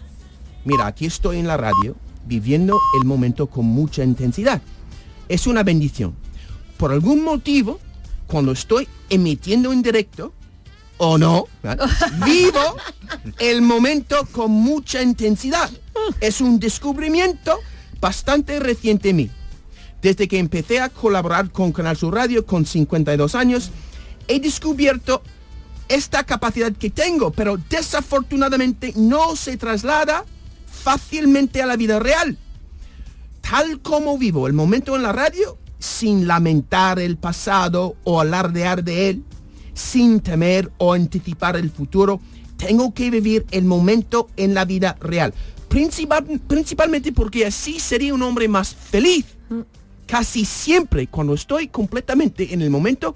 [0.64, 4.62] Mira, aquí estoy en la radio viviendo el momento con mucha intensidad.
[5.30, 6.16] Es una bendición.
[6.78, 7.80] Por algún motivo,
[8.28, 10.34] cuando estoy emitiendo en directo,
[10.98, 11.90] o no, ¿verdad?
[12.26, 12.78] vivo
[13.40, 15.70] el momento con mucha intensidad.
[16.22, 17.60] Es un descubrimiento
[18.00, 19.30] bastante reciente en mí.
[20.02, 23.72] Desde que empecé a colaborar con Canal Sur Radio con 52 años,
[24.28, 25.22] he descubierto
[25.88, 30.26] esta capacidad que tengo, pero desafortunadamente no se traslada
[30.68, 32.38] fácilmente a la vida real.
[33.42, 39.10] Tal como vivo el momento en la radio, sin lamentar el pasado o alardear de
[39.10, 39.24] él,
[39.74, 42.20] sin temer o anticipar el futuro,
[42.58, 45.34] tengo que vivir el momento en la vida real.
[45.76, 49.26] Principal- principalmente porque así sería un hombre más feliz.
[50.08, 53.14] Casi siempre cuando estoy completamente en el momento,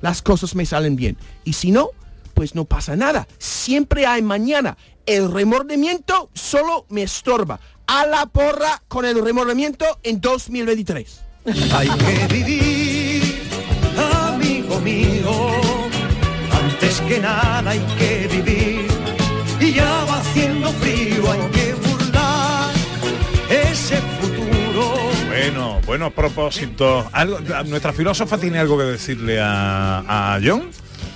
[0.00, 1.18] las cosas me salen bien.
[1.44, 1.90] Y si no,
[2.32, 3.28] pues no pasa nada.
[3.38, 4.78] Siempre hay mañana.
[5.04, 7.60] El remordimiento solo me estorba.
[7.86, 11.20] A la porra con el remordimiento en 2023.
[11.74, 13.42] Hay que vivir,
[14.26, 15.50] amigo mío.
[16.50, 18.86] Antes que nada hay que vivir.
[19.60, 21.59] Y ya va haciendo frío, hay que
[25.52, 27.06] Bueno, buenos propósitos.
[27.10, 30.70] Algo, nuestra filósofa tiene algo que decirle a, a John.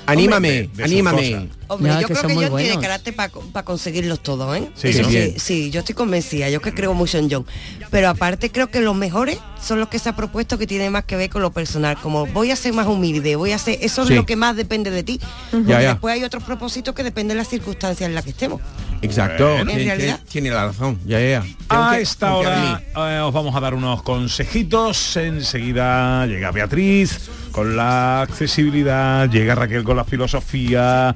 [0.07, 1.49] Anímame, Hombre, de- de sus anímame.
[1.74, 4.68] Hombre, yo que creo que John tiene carácter para conseguirlos todos, ¿eh?
[4.74, 7.46] Sí, sí, sí, yo estoy convencida, yo que creo mucho en John.
[7.90, 11.04] Pero aparte creo que los mejores son los que se ha propuesto que tienen más
[11.04, 14.04] que ver con lo personal, como voy a ser más humilde, voy a ser, eso
[14.06, 14.12] Sí.
[14.12, 15.20] es lo que más depende de ti.
[15.52, 15.88] Ya, ya.
[15.90, 18.60] después hay otros propósitos que dependen de las circunstancias en las que estemos.
[19.02, 19.48] Exacto.
[19.48, 19.66] Bueno.
[19.66, 20.98] Tiene, realidad- tiene- tiene la razón.
[21.06, 25.16] Ya, ya, A que esta hora eh, os vamos a dar unos consejitos.
[25.16, 31.14] Enseguida llega Beatriz con la accesibilidad, llega Raquel con la filosofía,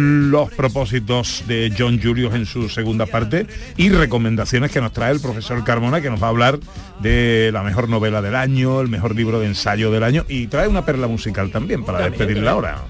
[0.00, 5.20] los propósitos de John Julius en su segunda parte y recomendaciones que nos trae el
[5.20, 6.58] profesor Carmona que nos va a hablar
[7.00, 10.68] de la mejor novela del año, el mejor libro de ensayo del año y trae
[10.68, 12.84] una perla musical también para despedir la hora.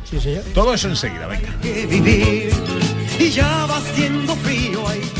[0.54, 1.48] Todo eso enseguida, venga.
[1.60, 2.50] que vivir
[3.18, 5.19] y ya va haciendo frío hay que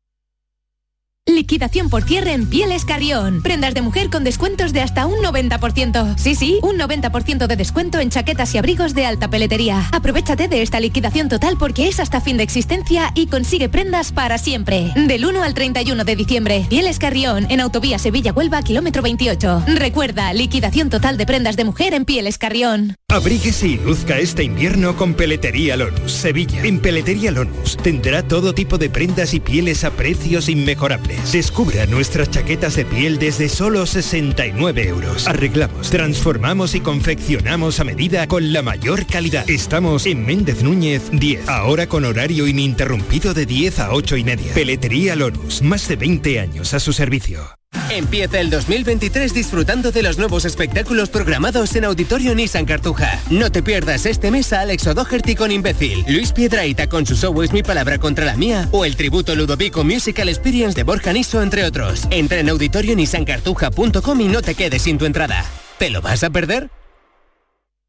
[1.27, 3.43] Liquidación por cierre en Pieles Carrión.
[3.43, 6.17] Prendas de mujer con descuentos de hasta un 90%.
[6.17, 9.87] Sí, sí, un 90% de descuento en chaquetas y abrigos de alta peletería.
[9.91, 14.39] Aprovechate de esta liquidación total porque es hasta fin de existencia y consigue prendas para
[14.39, 14.91] siempre.
[14.95, 16.65] Del 1 al 31 de diciembre.
[16.67, 19.65] Pieles Carrión en Autovía Sevilla-Huelva, kilómetro 28.
[19.75, 22.95] Recuerda, liquidación total de prendas de mujer en Pieles Carrión.
[23.09, 26.63] Abríguese y luzca este invierno con Peletería Lonus, Sevilla.
[26.63, 31.10] En Peletería Lonus tendrá todo tipo de prendas y pieles a precios inmejorables.
[31.31, 35.27] Descubra nuestras chaquetas de piel desde solo 69 euros.
[35.27, 39.49] Arreglamos, transformamos y confeccionamos a medida con la mayor calidad.
[39.49, 44.53] Estamos en Méndez Núñez 10, ahora con horario ininterrumpido de 10 a 8 y media.
[44.53, 47.60] Peletería Lonus, más de 20 años a su servicio.
[47.91, 53.19] Empieza el 2023 disfrutando de los nuevos espectáculos programados en Auditorio Nissan Cartuja.
[53.29, 57.41] No te pierdas este mes a Alex O'Doherty con Imbécil, Luis Piedraíta con su show
[57.41, 61.41] Es mi palabra contra la mía o el tributo Ludovico Musical Experience de Borja Niso,
[61.41, 62.07] entre otros.
[62.11, 65.43] Entra en auditorionissancartuja.com y no te quedes sin tu entrada.
[65.77, 66.69] ¿Te lo vas a perder?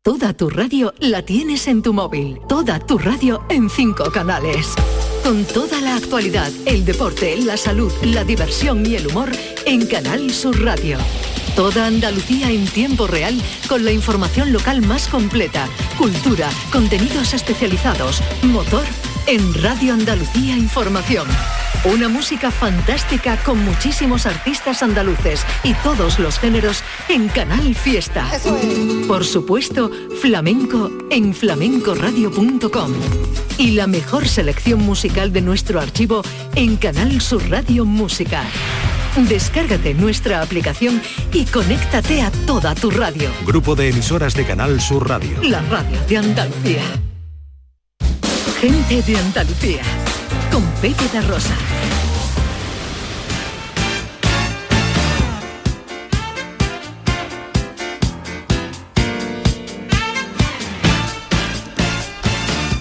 [0.02, 2.40] Toda tu radio la tienes en tu móvil.
[2.48, 4.74] Toda tu radio en cinco canales.
[5.22, 9.30] Con toda la actualidad, el deporte, la salud, la diversión y el humor
[9.66, 10.98] en Canal Sur Radio.
[11.56, 18.84] Toda Andalucía en tiempo real con la información local más completa, cultura, contenidos especializados, motor
[19.26, 21.28] en Radio Andalucía Información.
[21.84, 28.26] Una música fantástica con muchísimos artistas andaluces y todos los géneros en Canal Fiesta.
[29.06, 29.90] Por supuesto,
[30.22, 32.92] flamenco en flamencoradio.com.
[33.58, 36.22] Y la mejor selección musical de nuestro archivo
[36.54, 38.42] en Canal Sur Radio Música.
[39.16, 43.30] Descárgate nuestra aplicación y conéctate a toda tu radio.
[43.46, 45.42] Grupo de emisoras de Canal Sur Radio.
[45.42, 46.82] La radio de Andalucía.
[48.60, 49.82] Gente de Andalucía.
[50.50, 51.54] Con Pepe de Rosa.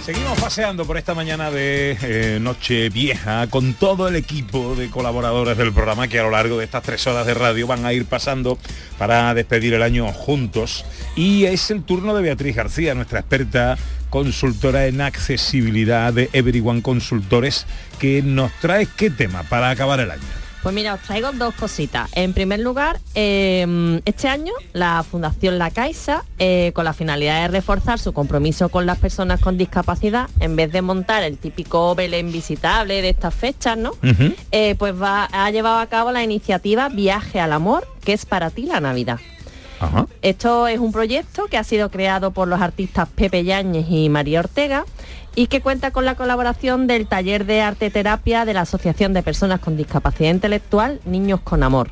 [0.04, 5.56] Seguimos paseando por esta mañana de eh, Noche Vieja con todo el equipo de colaboradores
[5.56, 8.06] del programa que a lo largo de estas tres horas de radio van a ir
[8.06, 8.58] pasando
[8.98, 10.84] para despedir el año juntos.
[11.14, 13.78] Y es el turno de Beatriz García, nuestra experta
[14.10, 17.64] consultora en accesibilidad de Everyone Consultores,
[18.00, 20.41] que nos trae qué tema para acabar el año.
[20.62, 22.08] Pues mira, os traigo dos cositas.
[22.14, 27.48] En primer lugar, eh, este año la Fundación La Caixa, eh, con la finalidad de
[27.48, 32.30] reforzar su compromiso con las personas con discapacidad, en vez de montar el típico Belén
[32.30, 33.92] visitable de estas fechas, ¿no?
[34.52, 38.50] Eh, pues va, ha llevado a cabo la iniciativa Viaje al Amor, que es para
[38.50, 39.18] ti la Navidad.
[40.22, 44.38] Esto es un proyecto que ha sido creado por los artistas Pepe Yáñez y María
[44.38, 44.84] Ortega
[45.34, 49.22] y que cuenta con la colaboración del taller de arte terapia de la Asociación de
[49.22, 51.90] Personas con Discapacidad Intelectual Niños con Amor.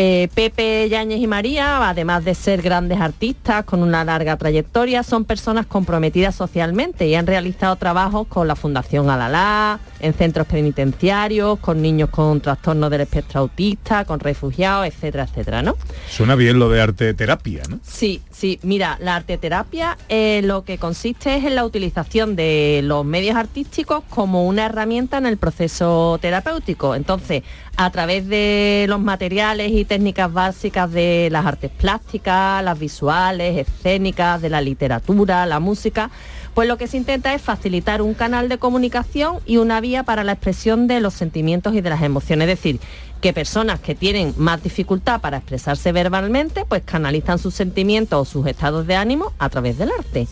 [0.00, 5.24] Eh, Pepe Yáñez y María, además de ser grandes artistas con una larga trayectoria, son
[5.24, 11.82] personas comprometidas socialmente y han realizado trabajos con la Fundación Alalá, en centros penitenciarios, con
[11.82, 15.76] niños con trastornos del espectro autista, con refugiados, etcétera, etcétera, ¿no?
[16.08, 17.80] Suena bien lo de arte terapia, ¿no?
[17.82, 22.80] Sí, sí, mira, la arte terapia eh, lo que consiste es en la utilización de
[22.84, 26.94] los medios artísticos como una herramienta en el proceso terapéutico.
[26.94, 27.42] Entonces,
[27.76, 34.42] a través de los materiales y técnicas básicas de las artes plásticas, las visuales, escénicas,
[34.42, 36.10] de la literatura, la música,
[36.58, 40.24] pues lo que se intenta es facilitar un canal de comunicación y una vía para
[40.24, 42.48] la expresión de los sentimientos y de las emociones.
[42.48, 42.80] Es decir,
[43.20, 48.48] que personas que tienen más dificultad para expresarse verbalmente, pues canalizan sus sentimientos o sus
[48.48, 50.26] estados de ánimo a través del arte.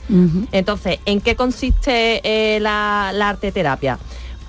[0.51, 3.97] Entonces, ¿en qué consiste eh, la, la arte terapia?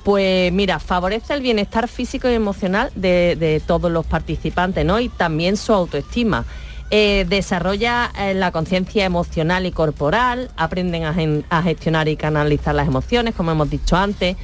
[0.03, 4.99] Pues mira, favorece el bienestar físico y emocional de, de todos los participantes, ¿no?
[4.99, 6.43] Y también su autoestima.
[6.89, 11.13] Eh, desarrolla eh, la conciencia emocional y corporal, aprenden a,
[11.49, 14.37] a gestionar y canalizar las emociones, como hemos dicho antes,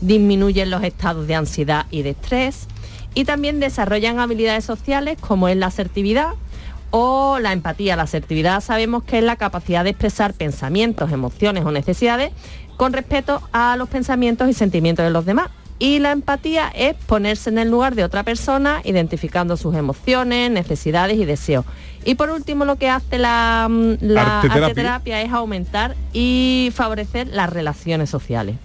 [0.00, 2.68] disminuyen los estados de ansiedad y de estrés
[3.14, 6.30] y también desarrollan habilidades sociales como es la asertividad
[6.90, 7.96] o la empatía.
[7.96, 12.32] La asertividad sabemos que es la capacidad de expresar pensamientos, emociones o necesidades
[12.76, 15.50] con respeto a los pensamientos y sentimientos de los demás.
[15.80, 21.18] Y la empatía es ponerse en el lugar de otra persona, identificando sus emociones, necesidades
[21.18, 21.64] y deseos.
[22.04, 24.66] Y por último, lo que hace la, mm, la Arteterapia.
[24.66, 28.56] arteterapia es aumentar y favorecer las relaciones sociales.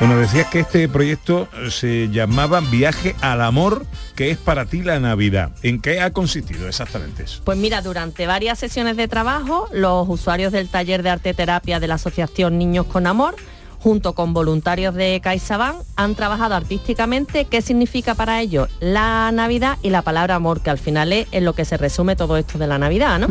[0.00, 4.98] Bueno, decías que este proyecto se llamaba Viaje al Amor, que es para ti la
[4.98, 5.52] Navidad.
[5.62, 7.42] ¿En qué ha consistido exactamente eso?
[7.44, 11.86] Pues mira, durante varias sesiones de trabajo, los usuarios del taller de arte terapia de
[11.86, 13.36] la Asociación Niños con Amor
[13.80, 19.90] junto con voluntarios de CaixaBank, han trabajado artísticamente qué significa para ellos la Navidad y
[19.90, 22.66] la palabra amor, que al final es en lo que se resume todo esto de
[22.66, 23.26] la Navidad, ¿no?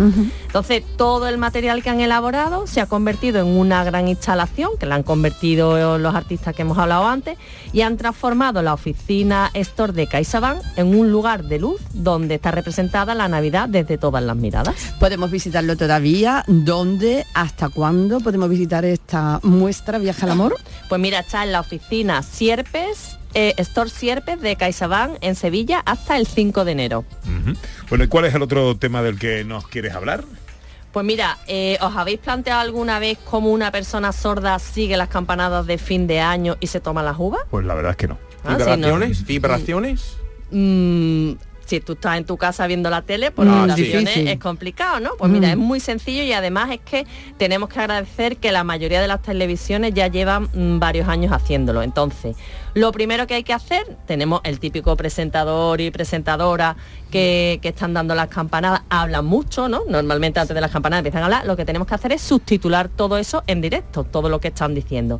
[0.45, 4.85] Entonces, todo el material que han elaborado se ha convertido en una gran instalación, que
[4.85, 7.37] la han convertido los artistas que hemos hablado antes,
[7.73, 12.51] y han transformado la oficina Store de CaixaBank en un lugar de luz donde está
[12.51, 14.75] representada la Navidad desde todas las miradas.
[14.99, 16.43] Podemos visitarlo todavía.
[16.47, 17.25] ¿Dónde?
[17.33, 20.55] ¿Hasta cuándo podemos visitar esta muestra Viaja al Amor?
[20.87, 26.15] Pues mira, está en la oficina Sierpes, eh, Store Sierpes de CaixaBank en Sevilla hasta
[26.17, 27.05] el 5 de enero.
[27.89, 30.23] Bueno, ¿y cuál es el otro tema del que nos quieres hablar?
[30.91, 35.65] Pues mira, eh, ¿os habéis planteado alguna vez cómo una persona sorda sigue las campanadas
[35.67, 37.41] de fin de año y se toma las uvas?
[37.49, 38.17] Pues la verdad es que no.
[38.43, 39.21] Ah, sí, ¿Vibraciones?
[39.21, 39.27] no.
[39.27, 40.17] ¿Vibraciones?
[40.51, 41.31] Mm,
[41.67, 43.69] si tú estás en tu casa viendo la tele, por Mm,
[44.27, 45.11] es complicado, ¿no?
[45.17, 45.51] Pues mira, Mm.
[45.51, 47.05] es muy sencillo y además es que
[47.37, 51.81] tenemos que agradecer que la mayoría de las televisiones ya llevan mm, varios años haciéndolo.
[51.83, 52.35] Entonces,
[52.77, 56.75] lo primero que hay que hacer, tenemos el típico presentador y presentadora
[57.09, 59.81] que, que están dando las campanadas, hablan mucho, ¿no?
[59.89, 62.89] Normalmente antes de las campanadas empiezan a hablar, lo que tenemos que hacer es subtitular
[62.89, 65.19] todo eso en directo, todo lo que están diciendo.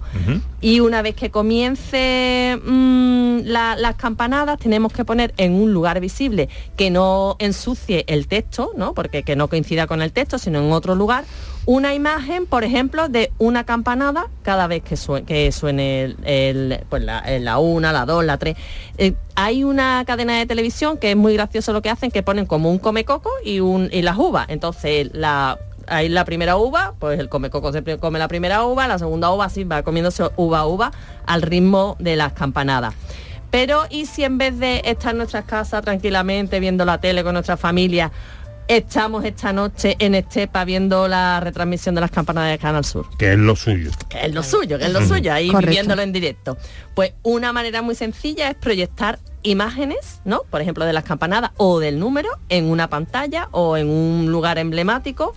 [0.62, 6.00] Y una vez que comience mm, la- las campanadas, tenemos que poner en un lugar
[6.00, 8.94] visible que no ensucie el texto, ¿no?
[8.94, 11.24] Porque que no coincida con el texto, sino en otro lugar,
[11.68, 16.16] una imagen, por ejemplo, de una campanada cada vez que, sue- que suene
[16.90, 18.56] pues la, eh, la una, la dos, la tres.
[18.98, 22.46] Eh, hay una cadena de televisión que es muy gracioso lo que hacen, que ponen
[22.46, 24.46] como un comecoco y, y las uvas.
[24.50, 28.98] Entonces, la, hay la primera uva, pues el comecoco se come la primera uva, la
[28.98, 30.92] segunda uva así va comiéndose uva a uva
[31.26, 32.94] al ritmo de las campanadas.
[33.52, 37.34] Pero ¿y si en vez de estar en nuestras casas tranquilamente viendo la tele con
[37.34, 38.12] nuestra familia,
[38.68, 43.08] estamos esta noche en Estepa viendo la retransmisión de las campanadas de Canal Sur?
[43.18, 43.92] Que es lo suyo.
[44.10, 45.68] que es lo suyo, que es lo suyo, ahí Correcto.
[45.70, 46.58] viviéndolo en directo.
[46.94, 50.42] Pues una manera muy sencilla es proyectar imágenes, ¿no?
[50.50, 54.58] Por ejemplo, de las campanadas o del número en una pantalla o en un lugar
[54.58, 55.34] emblemático.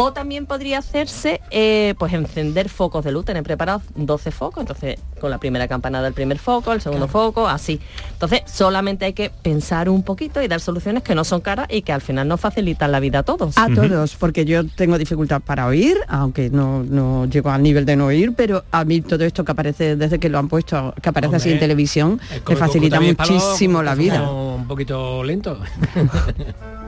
[0.00, 5.00] O también podría hacerse, eh, pues encender focos de luz, tener preparados 12 focos, entonces
[5.20, 7.80] con la primera campanada el primer foco, el segundo foco, así.
[8.12, 11.82] Entonces solamente hay que pensar un poquito y dar soluciones que no son caras y
[11.82, 13.58] que al final nos facilitan la vida a todos.
[13.58, 17.96] A todos, porque yo tengo dificultad para oír, aunque no, no llego al nivel de
[17.96, 21.08] no oír, pero a mí todo esto que aparece desde que lo han puesto, que
[21.08, 24.30] aparece así en televisión, El me facilita muchísimo la que vida.
[24.30, 25.58] Un poquito lento.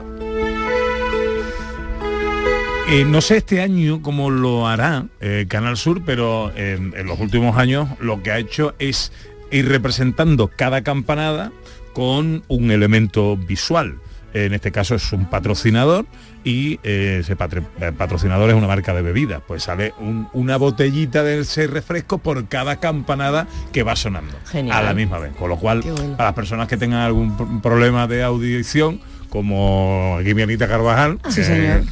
[2.91, 7.19] Eh, no sé este año cómo lo hará eh, Canal Sur, pero eh, en los
[7.21, 9.13] últimos años lo que ha hecho es
[9.49, 11.53] ir representando cada campanada
[11.93, 13.97] con un elemento visual.
[14.33, 16.05] En este caso es un patrocinador
[16.45, 19.41] y ese patrocinador es una marca de bebidas.
[19.45, 24.77] Pues sale un- una botellita de ese refresco por cada campanada que va sonando Genial.
[24.77, 25.33] a la misma vez.
[25.35, 25.83] Con lo cual,
[26.17, 29.01] a las personas que tengan algún pr- problema de audición,
[29.31, 31.83] como aquí mi Anita Carvajal, Ah, sí, eh, señor.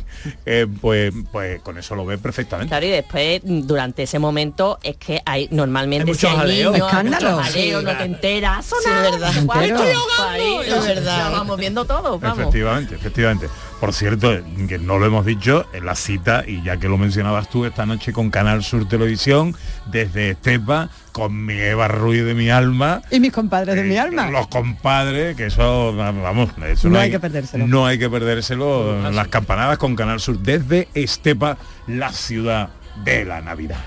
[0.46, 2.70] eh, pues, pues con eso lo ve perfectamente.
[2.70, 6.72] Claro, y después, mm, durante ese momento, es que hay normalmente Hay si mucho jaleo.
[6.72, 7.32] niños, hay Escándalo.
[7.32, 7.98] mucho jaleo, Sí, no claro.
[7.98, 8.66] te enteras.
[8.66, 9.30] Sí, es verdad.
[9.38, 11.32] Estoy ahogando, es verdad.
[11.32, 12.40] Vamos viendo todo, vamos.
[12.40, 13.48] Efectivamente, efectivamente.
[13.80, 17.50] Por cierto, que no lo hemos dicho, en la cita, y ya que lo mencionabas
[17.50, 19.56] tú esta noche con Canal Sur Televisión,
[19.86, 24.30] desde Estepa, con mi Eva Ruiz de mi alma, Y mis compadres de mi alma.
[24.32, 27.68] los compadres, que eso, vamos, eso No hay que perdérselo.
[27.68, 31.58] No hay que perdérselo, las campanadas con Canal Sur desde Estepa,
[31.88, 32.70] la ciudad
[33.06, 33.78] de la Navidad.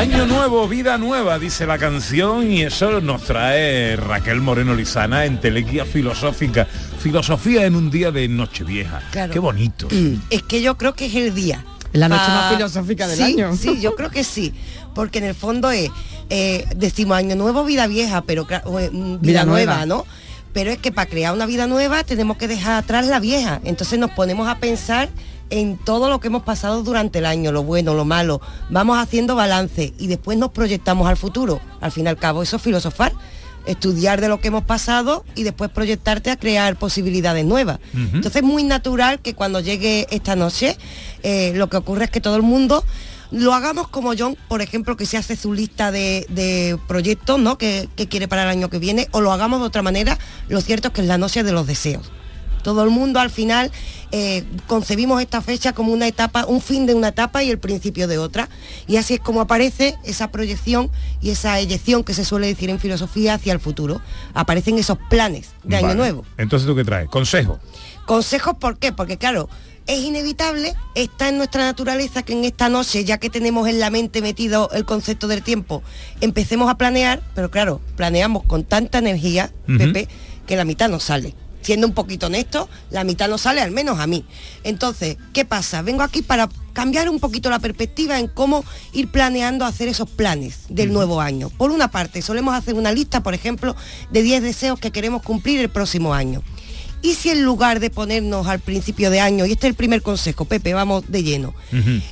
[0.00, 5.38] Año nuevo, vida nueva, dice la canción, y eso nos trae Raquel Moreno Lizana en
[5.38, 6.66] Telequia Filosófica.
[7.00, 9.02] Filosofía en un día de Nochevieja.
[9.10, 9.30] Claro.
[9.30, 9.88] Qué bonito.
[10.30, 11.66] Es que yo creo que es el día.
[11.92, 13.54] La noche Ah, más filosófica del sí, año.
[13.54, 14.54] Sí, yo creo que sí.
[14.94, 15.90] Porque en el fondo es,
[16.30, 19.86] eh, decimos año nuevo, vida vieja, pero eh, mm, vida, Vida nueva, nueva.
[19.86, 20.06] ¿no?
[20.54, 23.60] Pero es que para crear una vida nueva tenemos que dejar atrás la vieja.
[23.64, 25.10] Entonces nos ponemos a pensar
[25.50, 28.40] en todo lo que hemos pasado durante el año, lo bueno, lo malo.
[28.70, 31.60] Vamos haciendo balance y después nos proyectamos al futuro.
[31.80, 33.12] Al fin y al cabo, eso es filosofar.
[33.66, 37.78] Estudiar de lo que hemos pasado y después proyectarte a crear posibilidades nuevas.
[37.94, 40.78] Entonces es muy natural que cuando llegue esta noche,
[41.22, 42.82] eh, lo que ocurre es que todo el mundo
[43.30, 47.58] lo hagamos como John, por ejemplo, que se hace su lista de, de proyectos ¿no?
[47.58, 50.60] que, que quiere para el año que viene, o lo hagamos de otra manera, lo
[50.60, 52.10] cierto es que es la noche de los deseos.
[52.62, 53.70] Todo el mundo al final
[54.12, 58.08] eh, concebimos esta fecha como una etapa, un fin de una etapa y el principio
[58.08, 58.48] de otra.
[58.86, 60.90] Y así es como aparece esa proyección
[61.20, 64.00] y esa eyección que se suele decir en filosofía hacia el futuro.
[64.34, 66.24] Aparecen esos planes de año nuevo.
[66.36, 67.08] Entonces, ¿tú qué traes?
[67.08, 67.58] Consejo.
[68.06, 68.92] Consejos, ¿por qué?
[68.92, 69.48] Porque claro,
[69.86, 73.90] es inevitable, está en nuestra naturaleza que en esta noche, ya que tenemos en la
[73.90, 75.82] mente metido el concepto del tiempo,
[76.20, 79.52] empecemos a planear, pero claro, planeamos con tanta energía.
[79.66, 80.08] Pepe,
[80.46, 81.34] que la mitad no sale.
[81.62, 84.24] Siendo un poquito honesto, la mitad no sale, al menos a mí.
[84.64, 85.82] Entonces, ¿qué pasa?
[85.82, 90.60] Vengo aquí para cambiar un poquito la perspectiva en cómo ir planeando hacer esos planes
[90.68, 91.50] del nuevo año.
[91.50, 93.76] Por una parte, solemos hacer una lista, por ejemplo,
[94.10, 96.42] de 10 deseos que queremos cumplir el próximo año.
[97.02, 100.02] Y si en lugar de ponernos al principio de año, y este es el primer
[100.02, 101.54] consejo, Pepe, vamos de lleno,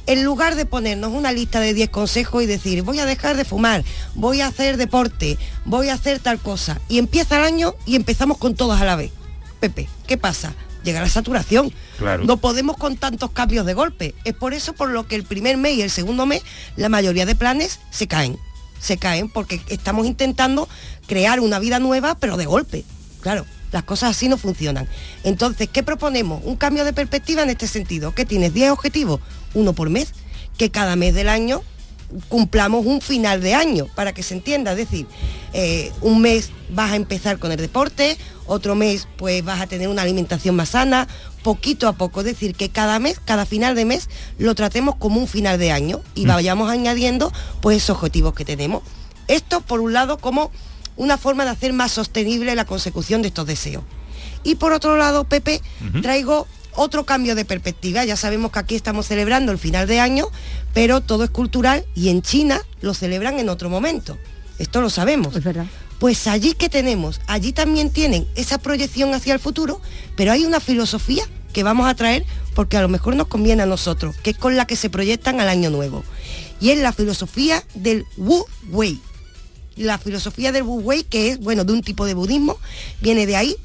[0.07, 3.45] en lugar de ponernos una lista de 10 consejos y decir, voy a dejar de
[3.45, 3.85] fumar,
[4.15, 5.37] voy a hacer deporte,
[5.67, 8.97] voy a hacer tal cosa, y empieza el año y empezamos con todas a la
[8.97, 9.13] vez.
[9.61, 10.55] Pepe, ¿qué pasa?
[10.85, 11.73] Llega la saturación.
[11.99, 12.25] Claro.
[12.25, 14.15] No podemos con tantos cambios de golpe.
[14.25, 16.43] Es por eso por lo que el primer mes y el segundo mes,
[16.77, 18.39] la mayoría de planes se caen.
[18.81, 20.69] Se caen porque estamos intentando
[21.07, 22.85] crear una vida nueva, pero de golpe.
[23.21, 24.89] Claro, las cosas así no funcionan.
[25.25, 26.43] Entonces, ¿qué proponemos?
[26.45, 28.15] Un cambio de perspectiva en este sentido.
[28.15, 28.55] ¿Qué tienes?
[28.55, 29.21] 10 objetivos,
[29.55, 30.13] uno por mes,
[30.57, 31.63] que cada mes del año
[32.29, 34.73] cumplamos un final de año, para que se entienda.
[34.73, 35.07] Es decir,
[35.53, 38.17] eh, un mes vas a empezar con el deporte,
[38.49, 41.07] otro mes pues vas a tener una alimentación más sana,
[41.43, 42.21] poquito a poco.
[42.21, 45.71] Es decir, que cada mes, cada final de mes, lo tratemos como un final de
[45.71, 46.29] año y Mm.
[46.29, 48.83] vayamos añadiendo pues esos objetivos que tenemos.
[49.29, 50.51] Esto, por un lado, como
[50.97, 53.85] una forma de hacer más sostenible la consecución de estos deseos.
[54.43, 55.61] Y por otro lado, Pepe,
[56.03, 58.05] traigo otro cambio de perspectiva.
[58.05, 60.27] Ya sabemos que aquí estamos celebrando el final de año,
[60.75, 64.17] pero todo es cultural y en China lo celebran en otro momento.
[64.59, 65.37] Esto lo sabemos.
[65.37, 65.67] Es verdad.
[65.99, 69.81] Pues allí que tenemos, allí también tienen esa proyección hacia el futuro,
[70.17, 72.25] pero hay una filosofía que vamos a traer
[72.55, 75.41] porque a lo mejor nos conviene a nosotros, que es con la que se proyectan
[75.41, 76.05] al año nuevo.
[76.61, 79.01] Y es la filosofía del Wu Wei.
[79.77, 82.59] La filosofía del Wu Wei, que es, bueno, de un tipo de budismo,
[83.01, 83.57] viene de ahí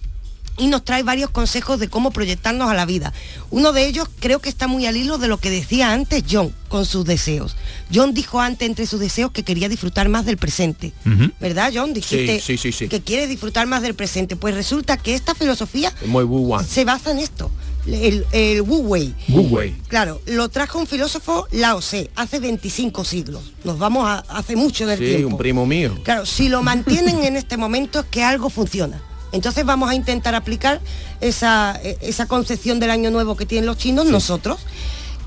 [0.58, 3.14] y nos trae varios consejos de cómo proyectarnos a la vida.
[3.50, 6.54] Uno de ellos creo que está muy al hilo de lo que decía antes John
[6.70, 7.56] con sus deseos.
[7.94, 10.94] John dijo antes entre sus deseos que quería disfrutar más del presente.
[11.40, 11.94] ¿Verdad, John?
[11.94, 12.88] Dijiste sí, sí, sí.
[12.88, 14.36] que quiere disfrutar más del presente.
[14.36, 16.26] Pues resulta que esta filosofía Muy
[16.68, 17.52] se basa en esto,
[17.88, 19.14] el, el Wu Wei.
[19.30, 19.76] Wu Wei.
[19.88, 23.52] Claro, lo trajo un filósofo Lao Tse hace 25 siglos.
[23.64, 25.30] Nos vamos a hace mucho del Sí, tiempo.
[25.30, 25.98] un primo mío.
[26.04, 29.02] Claro, si lo mantienen en este momento es que algo funciona.
[29.34, 30.80] Entonces vamos a intentar aplicar
[31.20, 34.62] esa, eh, esa concepción del año nuevo que tienen los chinos nosotros.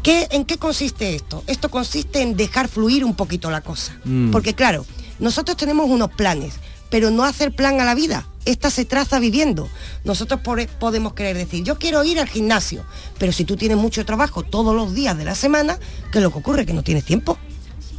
[0.03, 1.45] ¿Qué, ¿En qué consiste esto?
[1.47, 3.99] Esto consiste en dejar fluir un poquito la cosa.
[4.05, 4.31] Mm.
[4.31, 4.87] Porque claro,
[5.19, 6.55] nosotros tenemos unos planes,
[6.89, 8.27] pero no hacer plan a la vida.
[8.45, 9.69] Esta se traza viviendo.
[10.05, 10.41] Nosotros
[10.79, 12.85] podemos querer decir, yo quiero ir al gimnasio,
[13.19, 15.81] pero si tú tienes mucho trabajo todos los días de la semana,
[16.13, 16.65] ¿qué es lo que ocurre?
[16.65, 17.37] Que no tienes tiempo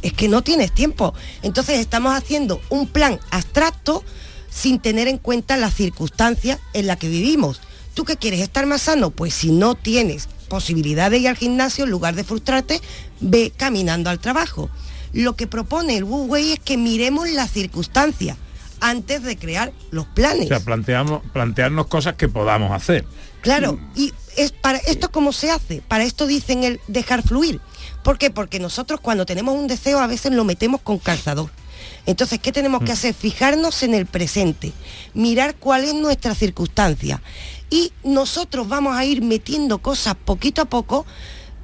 [0.02, 1.14] es que no tienes tiempo.
[1.42, 4.04] Entonces estamos haciendo un plan abstracto
[4.50, 7.60] sin tener en cuenta las circunstancias en las que vivimos.
[7.94, 8.40] ¿Tú qué quieres?
[8.40, 9.10] ¿Estar más sano?
[9.10, 12.80] Pues si no tienes posibilidad de ir al gimnasio, en lugar de frustrarte,
[13.20, 14.70] ve caminando al trabajo.
[15.12, 18.36] Lo que propone el Wu Wei es que miremos las circunstancias
[18.80, 20.46] antes de crear los planes.
[20.46, 23.04] O sea, planteamos, plantearnos cosas que podamos hacer.
[23.40, 27.60] Claro, y es para esto cómo se hace, para esto dicen el dejar fluir.
[28.02, 28.30] ¿Por qué?
[28.30, 31.50] Porque nosotros cuando tenemos un deseo a veces lo metemos con calzador.
[32.08, 33.12] Entonces, ¿qué tenemos que hacer?
[33.12, 34.72] Fijarnos en el presente,
[35.12, 37.20] mirar cuál es nuestra circunstancia.
[37.68, 41.04] Y nosotros vamos a ir metiendo cosas poquito a poco,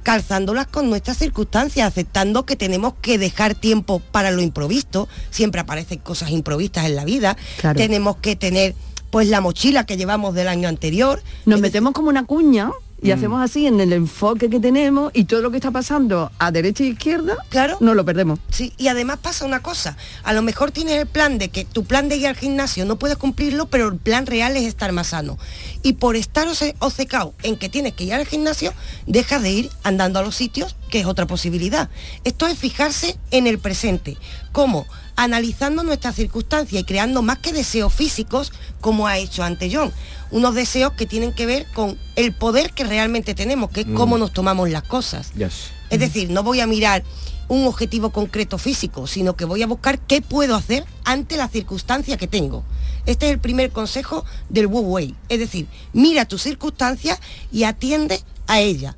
[0.03, 5.09] calzándolas con nuestras circunstancias, aceptando que tenemos que dejar tiempo para lo improvisto.
[5.31, 7.35] Siempre aparecen cosas improvistas en la vida.
[7.57, 7.79] Claro.
[7.79, 8.75] Tenemos que tener
[9.09, 11.23] pues la mochila que llevamos del año anterior.
[11.47, 12.69] Nos metemos como una cuña
[13.01, 13.13] y Mm.
[13.13, 16.83] hacemos así en el enfoque que tenemos y todo lo que está pasando a derecha
[16.83, 18.39] e izquierda, claro, no lo perdemos.
[18.49, 21.83] Sí, y además pasa una cosa, a lo mejor tienes el plan de que tu
[21.83, 25.07] plan de ir al gimnasio no puedes cumplirlo, pero el plan real es estar más
[25.07, 25.37] sano.
[25.85, 28.73] Y por estar obce- obcecado en que tienes que ir al gimnasio,
[29.05, 31.91] dejas de ir andando a los sitios, que es otra posibilidad.
[32.23, 34.17] Esto es fijarse en el presente.
[34.51, 34.87] ¿Cómo?
[35.15, 39.93] Analizando nuestras circunstancias y creando más que deseos físicos, como ha hecho ante John.
[40.31, 43.93] Unos deseos que tienen que ver con el poder que realmente tenemos, que es Mm.
[43.93, 45.33] cómo nos tomamos las cosas.
[45.33, 45.67] Yes.
[45.91, 47.03] Es decir, no voy a mirar
[47.47, 52.17] un objetivo concreto físico, sino que voy a buscar qué puedo hacer ante la circunstancia
[52.17, 52.63] que tengo.
[53.05, 55.15] Este es el primer consejo del Wu Wei.
[55.29, 57.19] Es decir, mira tu circunstancia
[57.51, 58.95] y atiende a ella.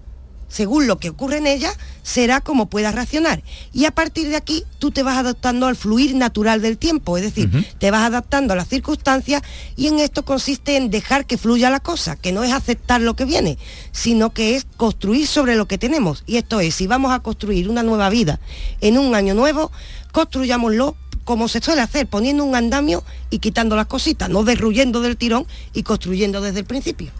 [0.47, 1.71] Según lo que ocurre en ella,
[2.03, 3.43] será como puedas reaccionar.
[3.73, 7.23] Y a partir de aquí tú te vas adaptando al fluir natural del tiempo, es
[7.23, 9.41] decir, te vas adaptando a las circunstancias
[9.75, 13.15] y en esto consiste en dejar que fluya la cosa, que no es aceptar lo
[13.15, 13.57] que viene,
[13.91, 16.23] sino que es construir sobre lo que tenemos.
[16.25, 18.39] Y esto es, si vamos a construir una nueva vida
[18.81, 19.71] en un año nuevo,
[20.11, 20.95] construyámoslo
[21.25, 25.45] como se suele hacer, poniendo un andamio y quitando las cositas, no derruyendo del tirón
[25.73, 27.11] y construyendo desde el principio.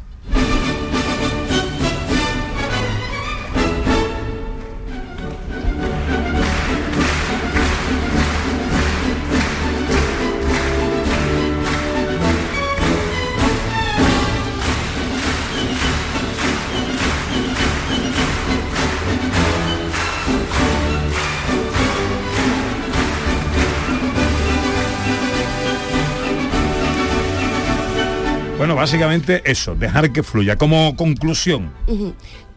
[28.68, 30.58] Bueno, básicamente eso, dejar que fluya.
[30.58, 31.72] Como conclusión.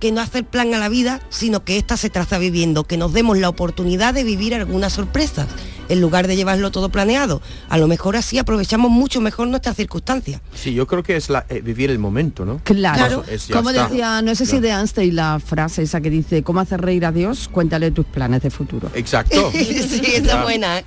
[0.01, 3.13] Que no hacer plan a la vida, sino que ésta se traza viviendo, que nos
[3.13, 5.47] demos la oportunidad de vivir algunas sorpresas,
[5.89, 7.41] en lugar de llevarlo todo planeado.
[7.69, 10.41] A lo mejor así aprovechamos mucho mejor nuestras circunstancias.
[10.53, 12.61] Sí, yo creo que es la- eh, vivir el momento, ¿no?
[12.65, 13.87] Claro, es, como está.
[13.87, 14.61] decía, no sé si Ya.
[14.63, 17.49] de Einstein la frase esa que dice, ¿cómo hacer reír a Dios?
[17.53, 18.91] Cuéntale tus planes de futuro.
[18.95, 19.49] Exacto.
[19.53, 20.79] sí, esa es buena.
[20.81, 20.85] ¿eh?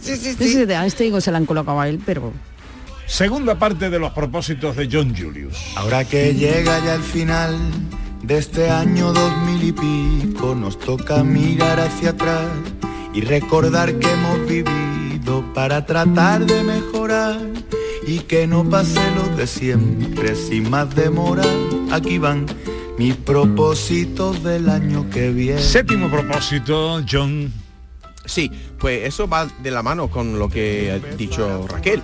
[0.00, 0.52] Sí, sí, No sé sí.
[0.52, 2.32] si de Einstein o se la han colocado a él, pero...
[3.12, 5.54] segunda parte de los propósitos de John Julius.
[5.76, 7.58] Ahora que llega ya el final
[8.22, 12.48] de este año dos mil y pico, nos toca mirar hacia atrás
[13.12, 17.38] y recordar que hemos vivido para tratar de mejorar
[18.06, 21.44] y que no pase lo de siempre sin más demora.
[21.90, 22.46] Aquí van
[22.96, 25.60] mis propósitos del año que viene.
[25.60, 27.52] Séptimo propósito, John.
[28.24, 32.02] Sí, pues eso va de la mano con lo que ha dicho Raquel.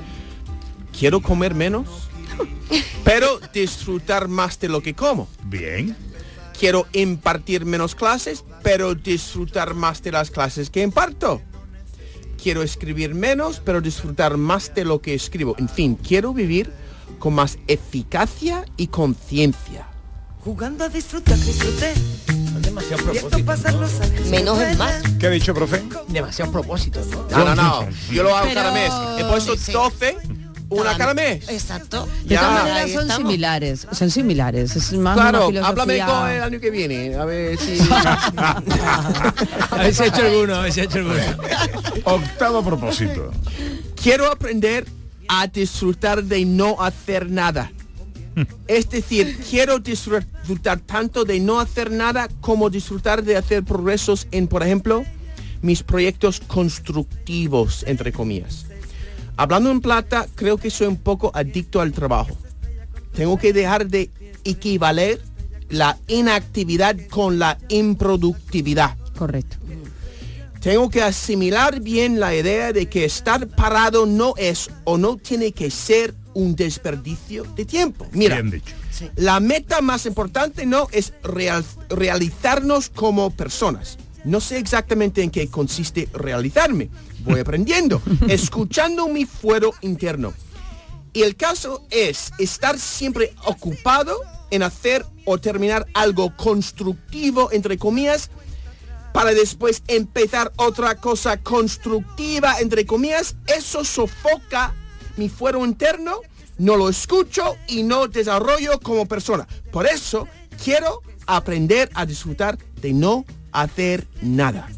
[0.99, 1.87] Quiero comer menos,
[3.05, 5.29] pero disfrutar más de lo que como.
[5.45, 5.97] Bien.
[6.59, 11.41] Quiero impartir menos clases, pero disfrutar más de las clases que imparto.
[12.43, 15.55] Quiero escribir menos, pero disfrutar más de lo que escribo.
[15.59, 16.73] En fin, quiero vivir
[17.19, 19.87] con más eficacia y conciencia.
[20.41, 21.95] Jugando a disfrutar, disfruté.
[22.61, 23.93] Demasiado años.
[24.31, 25.03] Menos es más.
[25.19, 25.83] ¿Qué ha dicho, profe?
[26.09, 27.25] Demasiados propósitos, ¿no?
[27.31, 27.89] No, no, no.
[28.13, 28.93] Yo lo hago Pero- cada mes.
[29.21, 29.73] He puesto Sí, sí.
[29.73, 30.17] 12,
[30.71, 31.49] una cada mes.
[31.49, 32.07] Exacto.
[32.25, 32.41] De Ya.
[32.41, 33.17] todas maneras son estamos.
[33.17, 34.77] similares, son similares.
[34.77, 35.67] Es más Claro, filosofía...
[35.69, 37.15] háblame con el año que viene.
[37.15, 37.79] A ver si...
[38.39, 41.17] A ver si ha hecho alguno, a ver si ha hecho alguno.
[42.05, 43.31] Octavo propósito.
[44.01, 44.87] Quiero aprender
[45.29, 47.71] a disfrutar de no hacer nada.
[48.69, 54.47] Es decir, quiero disfrutar tanto de no hacer nada como disfrutar de hacer progresos en,
[54.47, 55.05] por ejemplo,
[55.61, 58.67] mis proyectos constructivos, entre comillas.
[59.39, 62.37] Hablando en plata, creo que soy un poco adicto al trabajo.
[63.15, 64.11] Tengo que dejar de
[64.45, 65.21] equivaler
[65.71, 68.97] la inactividad con la improductividad.
[69.17, 69.57] Correcto.
[70.61, 75.53] Tengo que asimilar bien la idea de que estar parado no es o no tiene
[75.53, 78.07] que ser un desperdicio de tiempo.
[78.11, 78.75] Mira, Bien dicho.
[79.15, 83.99] la meta más importante no es real- realizarnos como personas.
[84.25, 86.91] No sé exactamente en qué consiste realizarme.
[87.21, 90.33] Voy aprendiendo, escuchando mi fuero interno.
[91.13, 98.31] Y el caso es estar siempre ocupado en hacer o terminar algo constructivo, entre comillas,
[99.13, 103.37] para después empezar otra cosa constructiva, entre comillas.
[103.47, 104.75] Eso sofoca
[105.17, 106.21] mi fuero interno,
[106.59, 109.47] no lo escucho y no desarrollo como persona.
[109.73, 110.29] Por eso
[110.63, 114.69] quiero aprender a disfrutar de no hacer nada.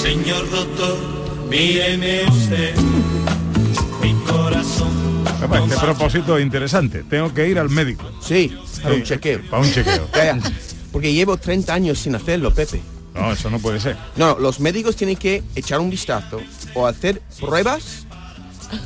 [0.00, 0.96] Señor doctor,
[1.48, 2.74] míreme usted,
[4.02, 4.88] mi corazón.
[5.42, 7.02] Epa, Este propósito es interesante.
[7.04, 8.10] Tengo que ir al médico.
[8.20, 9.40] Sí, para un chequeo.
[9.50, 10.08] Para un chequeo.
[10.92, 12.80] Porque llevo 30 años sin hacerlo, Pepe.
[13.14, 13.96] No, eso no puede ser.
[14.16, 16.40] No, los médicos tienen que echar un vistazo
[16.74, 18.06] o hacer pruebas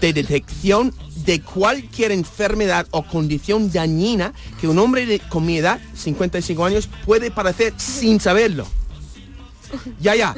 [0.01, 0.93] de detección
[1.25, 6.89] de cualquier enfermedad o condición dañina que un hombre de, con mi edad, 55 años,
[7.07, 8.67] puede padecer sin saberlo.
[10.01, 10.35] Ya, ya.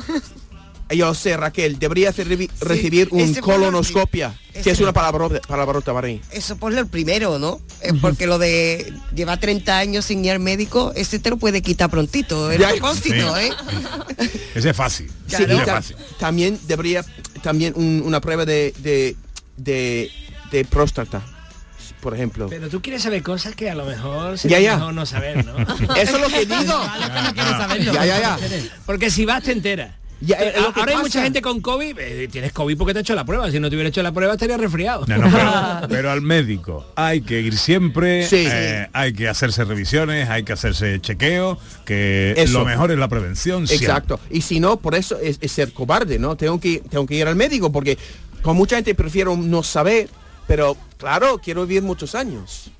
[0.92, 6.20] Yo sé, Raquel, debería hacer- recibir un colonoscopia, que es una palabra palabrota para mí.
[6.32, 7.60] Eso ponle el primero, ¿no?
[7.80, 11.62] Es porque lo de llevar 30 años sin ir al médico, ese te lo puede
[11.62, 12.50] quitar prontito.
[12.50, 13.42] El Ya, propósito, sí.
[13.46, 13.50] ¿eh?
[14.54, 15.06] Ese es fácil.
[15.28, 15.96] Sí, Ese es fácil.
[16.18, 17.04] también debería
[17.42, 19.16] también un- una prueba de, de,
[19.56, 20.10] de,
[20.50, 21.22] de próstata,
[22.00, 22.48] por ejemplo.
[22.50, 24.76] Pero tú quieres saber cosas que a lo mejor Ya, sería ya.
[24.76, 25.56] mejor no saber, ¿no?
[25.96, 26.84] Eso es lo que digo.
[27.36, 27.92] saberlo.
[27.92, 28.38] Ya, ya, ya.
[28.86, 29.94] Porque si vas te enteras.
[30.22, 33.14] Ya, eh, Ahora hay mucha gente con COVID, eh, tienes COVID porque te ha hecho
[33.14, 33.50] la prueba.
[33.50, 35.06] Si no te hubiera hecho la prueba estaría resfriado.
[35.06, 38.44] No, no, pero, pero al médico hay que ir siempre, Sí.
[38.46, 42.58] eh, hay que hacerse revisiones, hay que hacerse chequeo, que Eso.
[42.58, 43.66] lo mejor es la prevención.
[43.66, 43.86] siempre.
[43.86, 44.20] Exacto.
[44.30, 46.36] Y si no, por eso es, es ser cobarde, ¿no?
[46.36, 47.96] Tengo que, tengo que ir al médico porque
[48.42, 50.08] con mucha gente prefiero no saber,
[50.46, 52.70] pero claro, quiero vivir muchos años.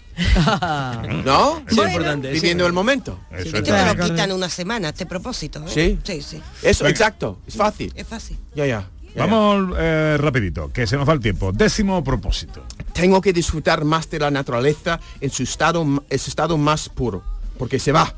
[1.24, 1.62] ¿No?
[1.66, 2.34] Es importante, sí.
[2.34, 3.18] Viviendo el momento.
[3.30, 5.60] Eso te lo quitan una semana, este propósito.
[5.66, 5.70] ¿eh?
[5.72, 5.98] Sí.
[6.04, 6.42] Sí, sí.
[6.62, 6.90] Eso, Venga.
[6.90, 7.38] exacto.
[7.46, 7.92] Es fácil.
[7.94, 8.38] Es fácil.
[8.54, 8.88] Ya, ya.
[9.14, 11.52] ya, Vamos eh, rapidito, que se nos va el tiempo.
[11.52, 12.64] Décimo propósito.
[12.92, 17.22] Tengo que disfrutar más de la naturaleza en su estado, en su estado más puro,
[17.58, 18.14] porque se va.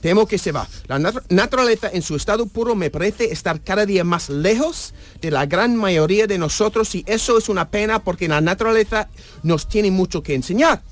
[0.00, 0.66] Temo que se va.
[0.88, 5.30] La nat- naturaleza en su estado puro me parece estar cada día más lejos de
[5.30, 9.08] la gran mayoría de nosotros y eso es una pena porque la naturaleza
[9.44, 10.82] nos tiene mucho que enseñar.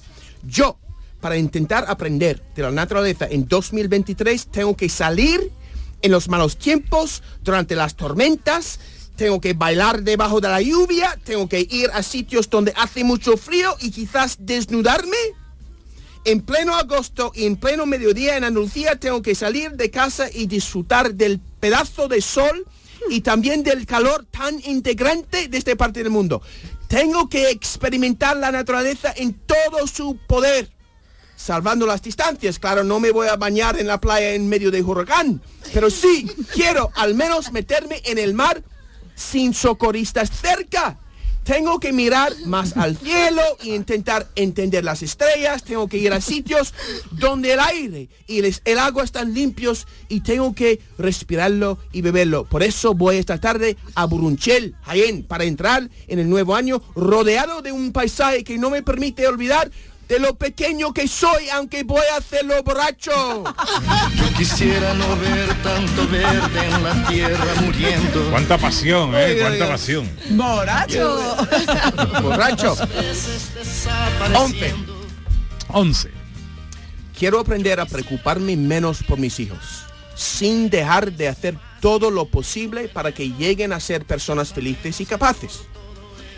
[0.42, 0.78] Yo,
[1.20, 5.50] para intentar aprender de la naturaleza en 2023, tengo que salir
[6.02, 8.80] en los malos tiempos, durante las tormentas,
[9.16, 13.36] tengo que bailar debajo de la lluvia, tengo que ir a sitios donde hace mucho
[13.36, 15.16] frío y quizás desnudarme.
[16.24, 20.46] En pleno agosto y en pleno mediodía en Andalucía tengo que salir de casa y
[20.46, 22.66] disfrutar del pedazo de sol
[23.08, 26.42] y también del calor tan integrante de esta parte del mundo.
[26.90, 30.72] Tengo que experimentar la naturaleza en todo su poder.
[31.36, 34.82] Salvando las distancias, claro, no me voy a bañar en la playa en medio de
[34.82, 35.40] huracán,
[35.72, 38.64] pero sí quiero al menos meterme en el mar
[39.14, 40.98] sin socorristas cerca.
[41.44, 45.64] Tengo que mirar más al cielo e intentar entender las estrellas.
[45.64, 46.74] Tengo que ir a sitios
[47.10, 52.44] donde el aire y el, agua están limpios y tengo que respirarlo y beberlo.
[52.44, 57.62] Por eso voy esta tarde a Burunchel, Jaén, para entrar en el nuevo año rodeado
[57.62, 59.70] de un paisaje que no me permite olvidar
[60.10, 63.44] de lo pequeño que soy, aunque voy a hacerlo borracho.
[64.36, 68.28] Quisiera no ver tanto verde en la tierra muriendo.
[68.28, 70.10] Cuánta pasión, eh, Ay, cuánta pasión.
[70.30, 71.36] ¡Moracho!
[72.22, 72.74] borracho.
[74.34, 74.74] 11.
[75.68, 76.10] 11.
[77.16, 79.84] Quiero aprender a preocuparme menos por mis hijos,
[80.16, 85.06] sin dejar de hacer todo lo posible para que lleguen a ser personas felices y
[85.06, 85.60] capaces.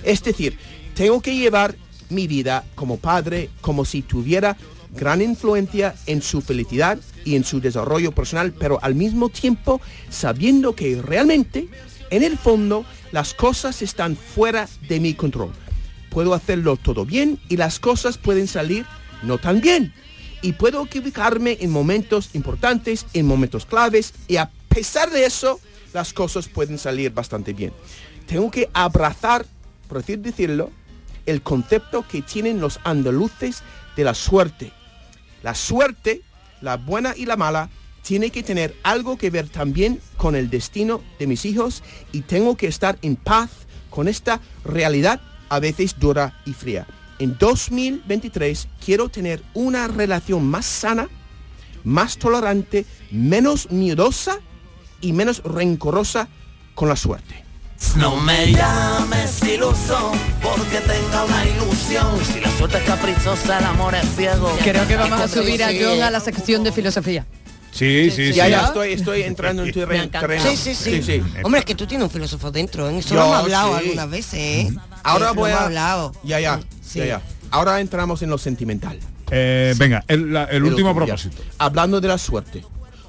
[0.05, 0.59] Es decir,
[0.95, 1.75] tengo que llevar
[2.13, 4.57] mi vida como padre como si tuviera
[4.95, 10.75] gran influencia en su felicidad y en su desarrollo personal, pero al mismo tiempo sabiendo
[10.75, 11.69] que realmente,
[12.11, 15.53] en el fondo, las cosas están fuera de mi control.
[16.11, 18.85] Puedo hacerlo todo bien y las cosas pueden salir
[19.23, 19.95] no tan bien.
[20.43, 25.61] Y puedo equivocarme en momentos importantes, en momentos claves, y a pesar de eso,
[25.95, 27.73] las cosas pueden salir bastante bien.
[28.27, 29.47] Tengo que abrazar,
[29.89, 30.71] por decirlo,
[31.27, 33.63] el concepto que tienen los andaluces
[33.97, 34.73] de la suerte.
[35.43, 36.23] La suerte,
[36.61, 37.71] la buena y la mala,
[38.03, 42.57] tiene que tener algo que ver también con el destino de mis hijos y tengo
[42.57, 43.51] que estar en paz
[43.91, 46.87] con esta realidad a veces dura y fría.
[47.19, 51.09] En 2023 quiero tener una relación más sana,
[51.85, 54.39] más tolerante, menos miedosa
[55.01, 56.29] y menos rencorosa
[56.75, 57.42] con la suerte.
[57.97, 60.13] No me llames iluso
[60.43, 62.19] porque tenga una ilusión.
[62.25, 64.51] Si la suerte es caprichosa, el amor es ciego.
[64.63, 65.69] Creo que vamos a subir a.
[65.69, 67.27] John a la sección de filosofía.
[67.71, 68.33] Sí, sí, sí.
[68.35, 70.45] ya, ya estoy, estoy entrando en tu re- terreno.
[70.45, 72.99] Sí, sí, sí, Hombre, es que tú tienes un filósofo dentro, ¿eh?
[72.99, 73.85] eso Yo lo hemos hablado sí.
[73.85, 74.75] algunas veces, ¿eh?
[75.03, 75.65] Ahora voy a...
[75.65, 76.13] hablado.
[76.23, 76.99] Ya, ya, Sí.
[77.01, 77.23] ya, ya.
[77.51, 78.99] Ahora entramos en lo sentimental.
[79.31, 81.43] Eh, venga, el, la- el último propósito.
[81.59, 82.63] Hablando de la suerte,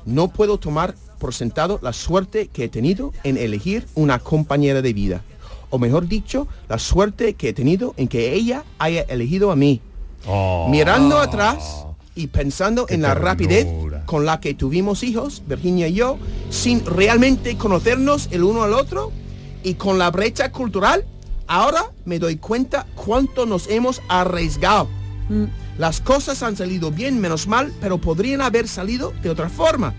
[0.06, 4.92] no puedo tomar por sentado la suerte que he tenido en elegir una compañera de
[4.92, 5.22] vida.
[5.70, 9.80] O mejor dicho, la suerte que he tenido en que ella haya elegido a mí.
[10.28, 10.68] Oh.
[10.70, 13.32] Mirando atrás y pensando en la ternura.
[13.32, 13.68] rapidez
[14.06, 16.18] con la que tuvimos hijos, Virginia y yo,
[16.50, 19.14] sin realmente conocernos el uno al otro
[19.64, 21.06] y con la brecha cultural,
[21.48, 24.90] ahora me doy cuenta cuánto nos hemos arriesgado.
[25.78, 29.96] Las cosas han salido bien, menos mal, pero podrían haber salido de otra forma.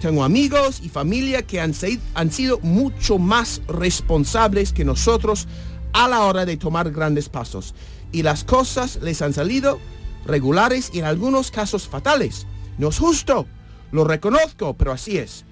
[0.00, 5.48] Tengo amigos y familia que han, sido mucho más responsables que nosotros
[5.92, 7.74] a la hora de tomar grandes pasos.
[8.12, 9.80] Y las cosas les han salido
[10.24, 12.46] regulares y en algunos casos fatales.
[12.78, 13.46] No es justo,
[13.90, 15.44] lo reconozco, pero así es.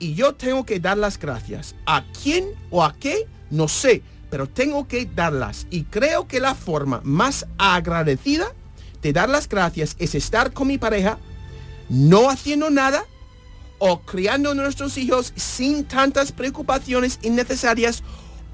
[0.00, 1.76] Y yo tengo que dar las gracias.
[1.86, 3.28] ¿A quién o a qué?
[3.50, 5.68] No sé, pero tengo que darlas.
[5.70, 8.52] Y creo que la forma más agradecida
[9.00, 11.18] de dar las gracias es estar con mi pareja,
[11.88, 13.04] no haciendo nada
[13.84, 18.04] o criando a nuestros hijos sin tantas preocupaciones innecesarias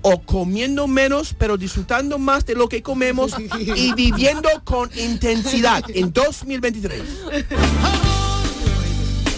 [0.01, 6.15] o comiendo menos pero disfrutando más de lo que comemos y viviendo con intensidad en
[6.15, 7.03] 2023.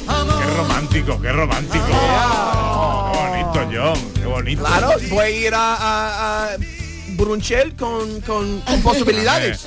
[0.07, 1.85] Qué romántico, qué romántico.
[1.93, 3.19] Oh, qué
[3.59, 4.63] bonito, John, qué bonito.
[4.65, 6.57] Claro, voy a ir a, a- a
[7.21, 9.67] Brunchel con, con, con posibilidades.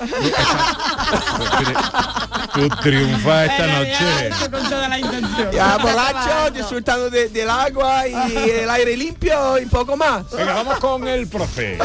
[2.54, 4.30] Tú triunfas esta noche.
[4.52, 5.52] Con toda la intención.
[5.52, 10.30] Ya borracho, disfrutando de- del agua y el aire limpio y poco más.
[10.32, 11.78] Venga, vamos con el profe.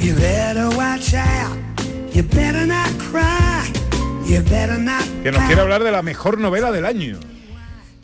[0.00, 1.56] You better watch out.
[2.14, 3.72] You better not cry.
[4.26, 7.18] You better not Que nos quiere hablar de la mejor novela del año.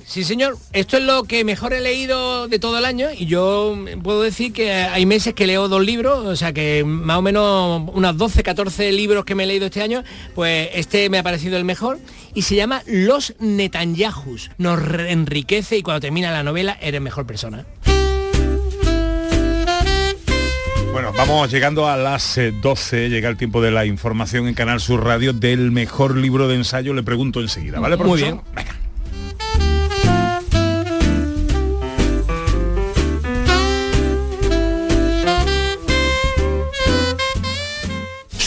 [0.09, 0.57] Sí, señor.
[0.73, 4.55] Esto es lo que mejor he leído de todo el año y yo puedo decir
[4.55, 8.43] que hay meses que leo dos libros, o sea que más o menos unas 12,
[8.43, 10.03] 14 libros que me he leído este año,
[10.35, 11.99] pues este me ha parecido el mejor
[12.33, 14.51] y se llama Los Netanyahus.
[14.57, 17.67] Nos enriquece y cuando termina la novela eres mejor persona.
[20.91, 24.81] Bueno, vamos llegando a las eh, 12, llega el tiempo de la información en Canal
[24.81, 28.41] Sur Radio del mejor libro de ensayo, le pregunto enseguida, ¿vale, Muy bien.
[28.55, 28.78] Venga.